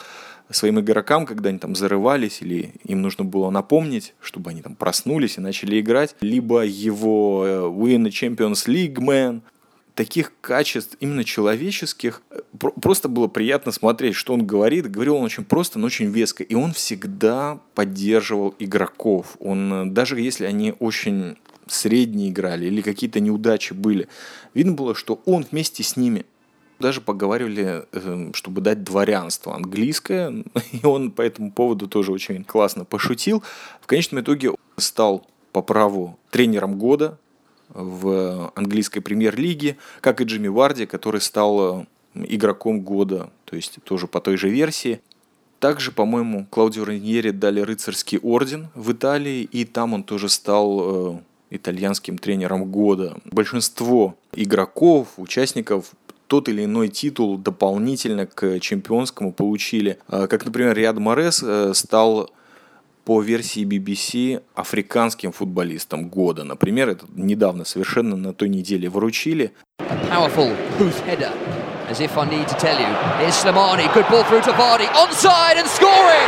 [0.51, 5.39] своим игрокам, когда они там зарывались, или им нужно было напомнить, чтобы они там проснулись
[5.39, 9.41] и начали играть, либо его э, Win Champions League Man,
[9.95, 12.22] таких качеств именно человеческих
[12.59, 14.91] просто было приятно смотреть, что он говорит.
[14.91, 16.43] Говорил он очень просто, но очень веско.
[16.43, 19.38] И он всегда поддерживал игроков.
[19.39, 24.07] Он, э, даже если они очень средние играли или какие-то неудачи были,
[24.53, 26.28] видно было, что он вместе с ними–
[26.80, 32.86] даже поговаривали, эм, чтобы дать дворянство английское, и он по этому поводу тоже очень классно
[32.86, 33.43] пошутил.
[33.82, 37.17] В конечном итоге стал по праву тренером года
[37.69, 41.86] в английской премьер-лиге, как и Джимми Варди, который стал э,
[42.28, 45.01] игроком года, то есть тоже по той же версии.
[45.59, 51.19] Также, по-моему, Клаудио Раньери дали рыцарский орден в Италии, и там он тоже стал э,
[51.49, 53.17] итальянским тренером года.
[53.25, 55.91] Большинство игроков, участников
[56.28, 59.97] тот или иной титул дополнительно к чемпионскому получили.
[60.07, 62.32] А, как, например, Риад Морес э, стал
[63.05, 66.43] по версии BBC африканским футболистом года.
[66.43, 69.53] Например, это недавно совершенно на той неделе вручили.
[71.89, 75.55] As if I need to tell you, here's Slimani, good ball through to Vardy, onside
[75.55, 76.28] and scoring!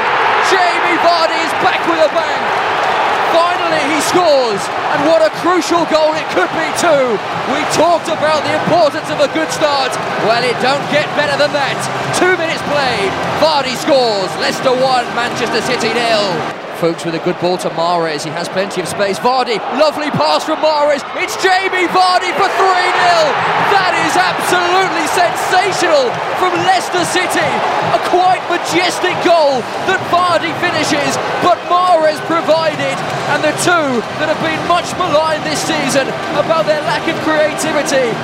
[0.50, 2.99] Jamie Vardy is back with a bang!
[3.34, 4.62] Finally, he scores,
[4.94, 7.06] and what a crucial goal it could be too.
[7.54, 9.94] We talked about the importance of a good start.
[10.26, 11.78] Well, it don't get better than that.
[12.18, 13.12] Two minutes played,
[13.42, 14.32] Vardy scores.
[14.42, 14.82] Leicester 1,
[15.16, 16.59] Manchester City nil.
[16.80, 18.24] Fuchs with a good ball to Mares.
[18.24, 19.20] He has plenty of space.
[19.20, 21.04] Vardy, lovely pass from Mares.
[21.20, 23.36] It's Jamie Vardy for 3 0.
[23.76, 26.08] That is absolutely sensational
[26.40, 27.52] from Leicester City.
[27.92, 29.60] A quite majestic goal
[29.92, 32.96] that Vardy finishes, but Mares provided.
[33.36, 36.08] And the two that have been much maligned this season
[36.40, 38.16] about their lack of creativity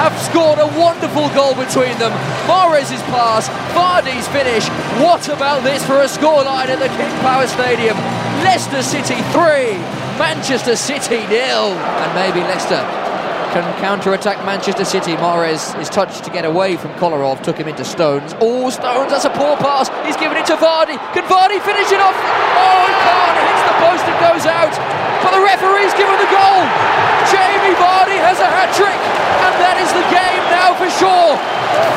[0.00, 2.12] have scored a wonderful goal between them.
[2.48, 4.64] Mares' pass, Vardy's finish.
[4.96, 7.96] What about this for a scoreline at the King Power Stadium?
[8.40, 9.76] Leicester City 3,
[10.16, 11.76] Manchester City nil.
[11.76, 12.80] And maybe Leicester
[13.50, 15.18] can counter-attack Manchester City.
[15.18, 18.34] Mares is touched to get away from Kolarov, took him into Stones.
[18.38, 19.90] Oh, Stones, that's a poor pass.
[20.06, 20.94] He's given it to Vardy.
[21.10, 22.14] Can Vardy finish it off?
[22.14, 23.34] Oh, he can't.
[23.34, 24.74] It hits the post and goes out.
[25.26, 26.62] But the referee's given the goal.
[27.28, 29.00] Jamie Vardy has a hat-trick.
[29.42, 31.34] And that is the game now for sure.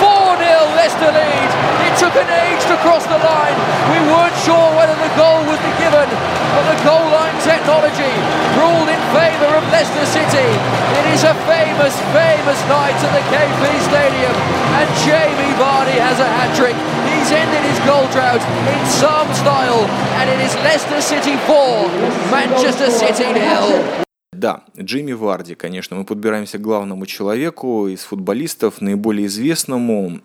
[0.02, 0.42] 4-0
[0.74, 1.83] Leicester lead.
[1.94, 3.54] It took an age to cross the line.
[3.94, 6.10] We weren't sure whether the goal would be given.
[6.10, 8.10] But the goal line technology
[8.58, 10.50] ruled in favour of Leicester City.
[10.98, 14.34] It is a famous, famous night at the KP Stadium.
[14.74, 16.74] And Jamie Vardy has a hat-trick.
[17.14, 19.86] He's ended his goal drought in some style.
[20.18, 21.94] And it is Leicester City 4,
[22.34, 24.03] Manchester City nil.
[24.44, 30.20] Да, Джимми Варди, конечно, мы подбираемся к главному человеку из футболистов, наиболее известному,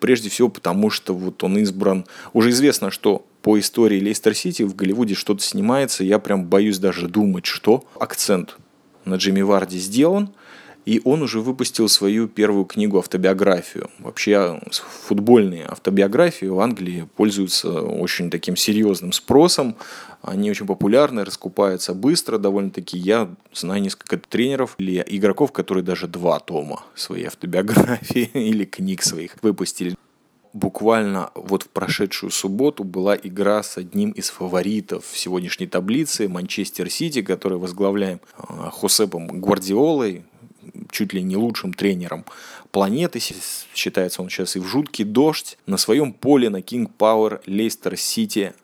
[0.00, 4.74] прежде всего потому, что вот он избран, уже известно, что по истории Лейстер Сити в
[4.74, 8.56] Голливуде что-то снимается, я прям боюсь даже думать, что акцент
[9.04, 10.30] на Джимми Варди сделан–
[10.84, 13.90] и он уже выпустил свою первую книгу автобиографию.
[13.98, 14.60] Вообще
[15.06, 19.76] футбольные автобиографии в Англии пользуются очень таким серьезным спросом.
[20.26, 22.96] Они очень популярны, раскупаются быстро довольно-таки.
[22.96, 29.36] Я знаю несколько тренеров или игроков, которые даже два тома своей автобиографии или книг своих
[29.42, 29.94] выпустили.
[30.54, 37.20] Буквально вот в прошедшую субботу была игра с одним из фаворитов сегодняшней таблице Манчестер Сити,
[37.20, 40.24] который возглавляем а, Хосепом Гвардиолой,
[40.90, 42.24] чуть ли не лучшим тренером
[42.70, 43.20] планеты.
[43.74, 45.58] Считается он сейчас и в жуткий дождь.
[45.66, 48.54] На своем поле на King Power Лейстер Сити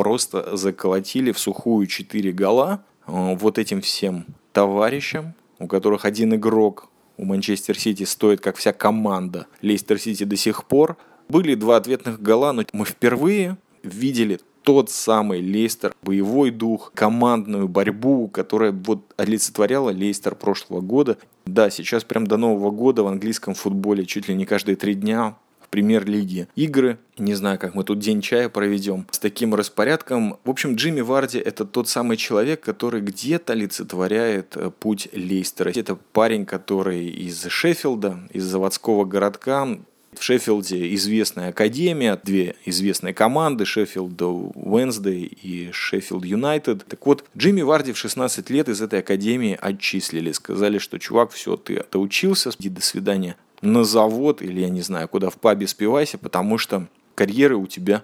[0.00, 4.24] просто заколотили в сухую 4 гола э, вот этим всем
[4.54, 6.88] товарищам, у которых один игрок
[7.18, 10.96] у Манчестер Сити стоит, как вся команда Лейстер Сити до сих пор.
[11.28, 18.26] Были два ответных гола, но мы впервые видели тот самый Лейстер, боевой дух, командную борьбу,
[18.28, 21.18] которая вот олицетворяла Лейстер прошлого года.
[21.44, 25.36] Да, сейчас прям до Нового года в английском футболе чуть ли не каждые три дня
[25.70, 26.98] в премьер-лиге игры.
[27.16, 30.36] Не знаю, как мы тут день чая проведем с таким распорядком.
[30.42, 35.70] В общем, Джимми Варди– это тот самый человек, который где-то олицетворяет э, путь Лейстера.
[35.72, 39.78] Это парень, который из Шеффилда, из заводского городка,
[40.12, 46.84] в Шеффилде известная академия, две известные команды, Шеффилд Уэнсдей и Шеффилд Юнайтед.
[46.86, 50.32] Так вот, Джимми Варди в 16 лет из этой академии отчислили.
[50.32, 55.08] Сказали, что чувак, все, ты отучился, иди до свидания на завод или, я не знаю,
[55.08, 58.02] куда в пабе спивайся, потому что карьеры у тебя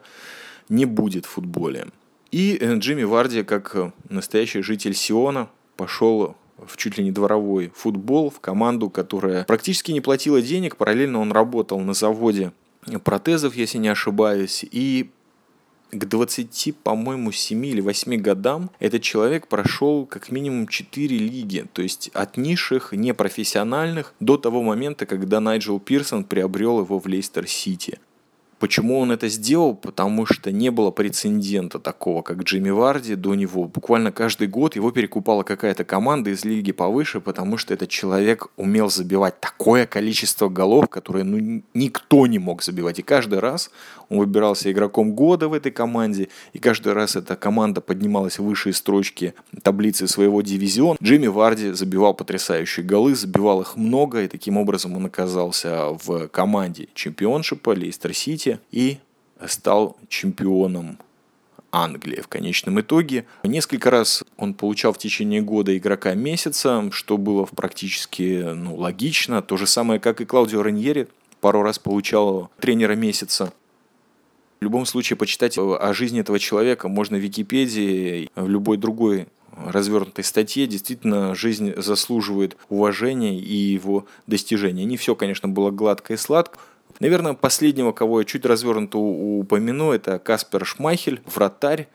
[0.69, 1.89] не будет в футболе.
[2.31, 8.31] И э, Джимми Варди, как настоящий житель Сиона, пошел в чуть ли не дворовой футбол,
[8.31, 10.77] в команду, которая практически не платила денег.
[10.77, 12.53] Параллельно он работал на заводе
[13.05, 14.65] протезов, если не ошибаюсь.
[14.71, 15.11] И
[15.99, 21.83] к 20, по-моему, 7 или 8 годам этот человек прошел как минимум 4 лиги, то
[21.83, 27.99] есть от низших, непрофессиональных, до того момента, когда Найджел Пирсон приобрел его в Лейстер Сити.
[28.59, 29.75] Почему он это сделал?
[29.75, 33.65] Потому что не было прецедента такого, как Джимми Варди до него.
[33.65, 38.89] Буквально каждый год его перекупала какая-то команда из лиги повыше, потому что этот человек умел
[38.89, 42.99] забивать такое количество голов, которое ну, никто не мог забивать.
[42.99, 43.71] И каждый раз
[44.09, 48.73] он выбирался игроком года в этой команде, и каждый раз эта команда поднималась в высшие
[48.73, 50.97] строчки таблицы своего дивизиона.
[51.03, 56.89] Джимми Варди забивал потрясающие голы, забивал их много, и таким образом он оказался в команде
[56.95, 58.99] чемпионшипа Лейстер Сити и
[59.47, 60.99] стал чемпионом
[61.73, 63.27] Англии в конечном итоге.
[63.45, 69.43] Несколько раз он получал в течение года игрока месяца, что было практически ну, логично.
[69.43, 71.09] То же самое, как и Клаудио Раньери,
[71.41, 73.53] пару раз получал тренера месяца.
[74.61, 80.25] В любом случае, почитать о жизни этого человека можно в Википедии, в любой другой развернутой
[80.25, 80.67] статье.
[80.67, 84.85] Действительно, жизнь заслуживает уважения и его достижения.
[84.85, 86.59] Не все, конечно, было гладко и сладко.
[87.01, 91.89] Наверное, последнего, кого я чуть развернуто упомяну, это Каспер Шмайхель, вратарь,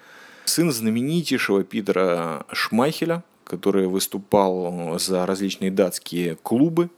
[0.46, 6.90] сын знаменитейшего Питера Шмайхеля, который выступал за различные датские клубы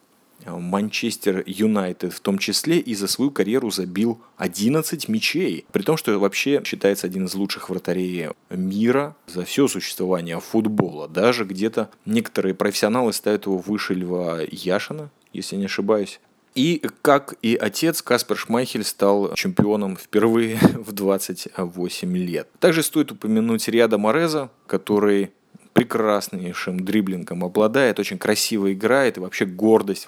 [0.45, 5.65] Манчестер Юнайтед в том числе и за свою карьеру забил 11 мячей.
[5.71, 11.07] При том, что вообще считается один из лучших вратарей мира за все существование футбола.
[11.07, 16.19] Даже где-то некоторые профессионалы ставят его выше Льва Яшина, если не ошибаюсь.
[16.55, 22.47] И как и отец, Каспер Шмайхель стал чемпионом впервые в 28 лет.
[22.59, 25.31] Также стоит упомянуть Риада Мореза, который
[25.83, 30.07] прекраснейшим дриблингом обладает, очень красиво играет и вообще гордость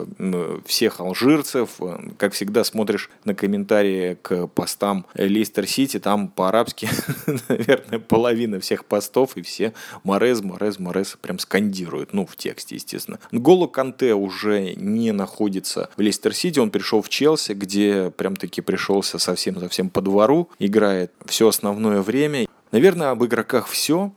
[0.65, 1.69] всех алжирцев.
[2.17, 6.87] Как всегда смотришь на комментарии к постам Лейстер Сити, там по-арабски,
[7.49, 9.73] наверное, половина всех постов и все
[10.03, 13.19] Морез, Морез, Морез прям скандируют, ну, в тексте, естественно.
[13.31, 18.61] Голо Канте уже не находится в Лейстер Сити, он пришел в Челси, где прям таки
[18.61, 22.47] пришелся совсем-совсем по двору, играет все основное время.
[22.71, 24.13] Наверное, об игроках все.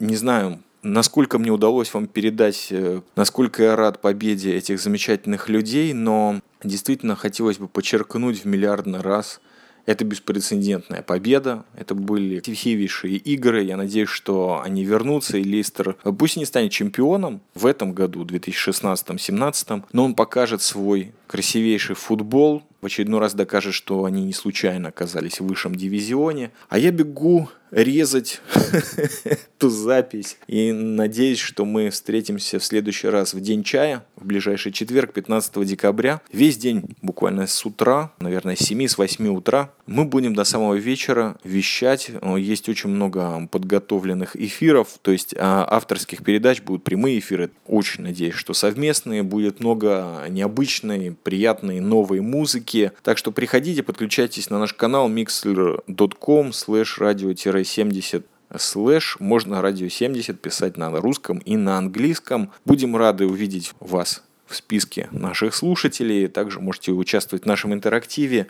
[0.00, 5.92] Не знаю, насколько мне удалось вам передать, э, насколько я рад победе этих замечательных людей,
[5.92, 9.40] но действительно хотелось бы подчеркнуть в миллиардный раз,
[9.86, 16.36] это беспрецедентная победа, это были красивейшие игры, я надеюсь, что они вернутся, и Лестер пусть
[16.36, 23.20] не станет чемпионом в этом году, 2016-2017, но он покажет свой красивейший футбол, в очередной
[23.20, 26.52] раз докажет, что они не случайно оказались в высшем дивизионе.
[26.68, 28.40] А я бегу резать
[29.24, 34.72] эту запись и надеюсь, что мы встретимся в следующий раз в день чая, в ближайший
[34.72, 36.20] четверг, 15 декабря.
[36.32, 40.74] Весь день, буквально с утра, наверное, с 7, с 8 утра, мы будем до самого
[40.74, 42.10] вечера вещать.
[42.36, 47.50] Есть очень много подготовленных эфиров, то есть а, авторских передач, будут прямые эфиры.
[47.66, 49.22] Очень надеюсь, что совместные.
[49.22, 52.92] Будет много необычной, приятной новой музыки.
[53.02, 58.24] Так что приходите, подключайтесь на наш канал mixler.com slash radio-70
[58.56, 62.50] слэш можно радио 70 писать на русском и на английском.
[62.64, 66.28] Будем рады увидеть вас в списке наших слушателей.
[66.28, 68.48] Также можете участвовать в нашем интерактиве.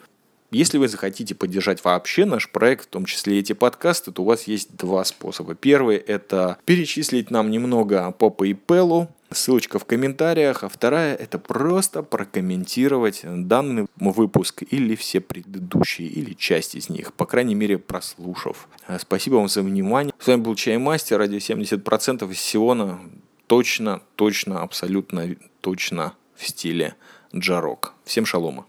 [0.51, 4.44] Если вы захотите поддержать вообще наш проект, в том числе эти подкасты, то у вас
[4.44, 5.55] есть два способа.
[5.55, 10.64] Первый– это перечислить нам немного по PayPal, Ссылочка в комментариях.
[10.64, 17.26] А вторая– это просто прокомментировать данный выпуск или все предыдущие, или часть из них, по
[17.26, 18.68] крайней мере, прослушав.
[18.99, 20.14] Спасибо вам за внимание.
[20.18, 23.01] С вами был Чаймастер, радио 70% из Сиона.
[23.46, 26.94] Точно, точно, абсолютно точно в стиле
[27.36, 27.92] джарок.
[28.05, 28.64] Всем шалома.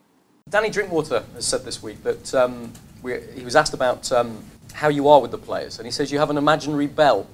[0.49, 2.73] Danny Drinkwater has said this week that um,
[3.03, 4.43] we, he was asked about um,
[4.73, 7.27] how you are with the players, and he says you have an imaginary bell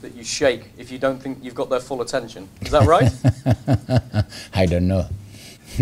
[0.00, 2.48] that you shake if you don't think you've got their full attention.
[2.62, 3.12] Is that right?
[4.54, 5.06] I don't know.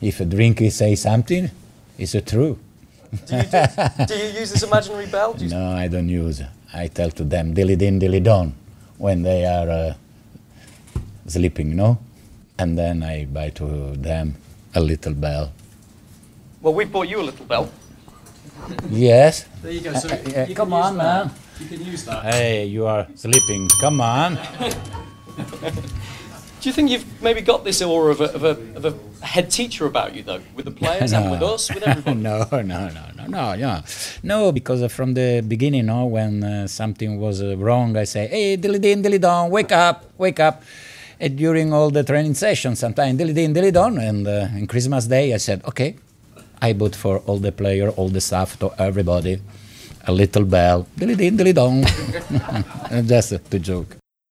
[0.00, 1.50] if a drinker says something,
[1.96, 2.58] it's a true.
[3.26, 5.34] Do you, do, do you use this imaginary bell?
[5.40, 6.42] No, I don't use.
[6.74, 8.52] I tell to them dilly din dilly don
[8.98, 9.94] when they are uh,
[11.26, 11.98] sleeping, you know,
[12.58, 14.34] and then I buy to them
[14.74, 15.52] a little bell.
[16.62, 17.70] Well, we bought you a little bell.
[18.90, 19.44] Yes.
[19.62, 19.92] There you go.
[19.94, 21.26] So Uh, uh, you come can use on, that.
[21.26, 21.30] man.
[21.60, 22.24] You can use that.
[22.34, 23.68] Hey, you are sleeping.
[23.80, 24.38] Come on.
[26.60, 29.50] Do you think you've maybe got this aura of a, of a, of a head
[29.50, 32.16] teacher about you, though, with the players and with us, with everybody?
[32.16, 33.82] no, no, no, no, no, no,
[34.22, 34.52] no.
[34.52, 38.56] Because uh, from the beginning, no, when uh, something was uh, wrong, I say, "Hey,
[38.56, 40.62] dilly din, dilly don, wake up, wake up."
[41.20, 45.06] And during all the training sessions, sometimes dilly din, dilly don, and uh, on Christmas
[45.06, 45.94] Day, I said, "Okay."
[46.60, 49.40] I bought for all the player, all the staff, to everybody,
[50.06, 51.84] a little bell, dilly din, dilly don,
[53.06, 53.96] just to joke.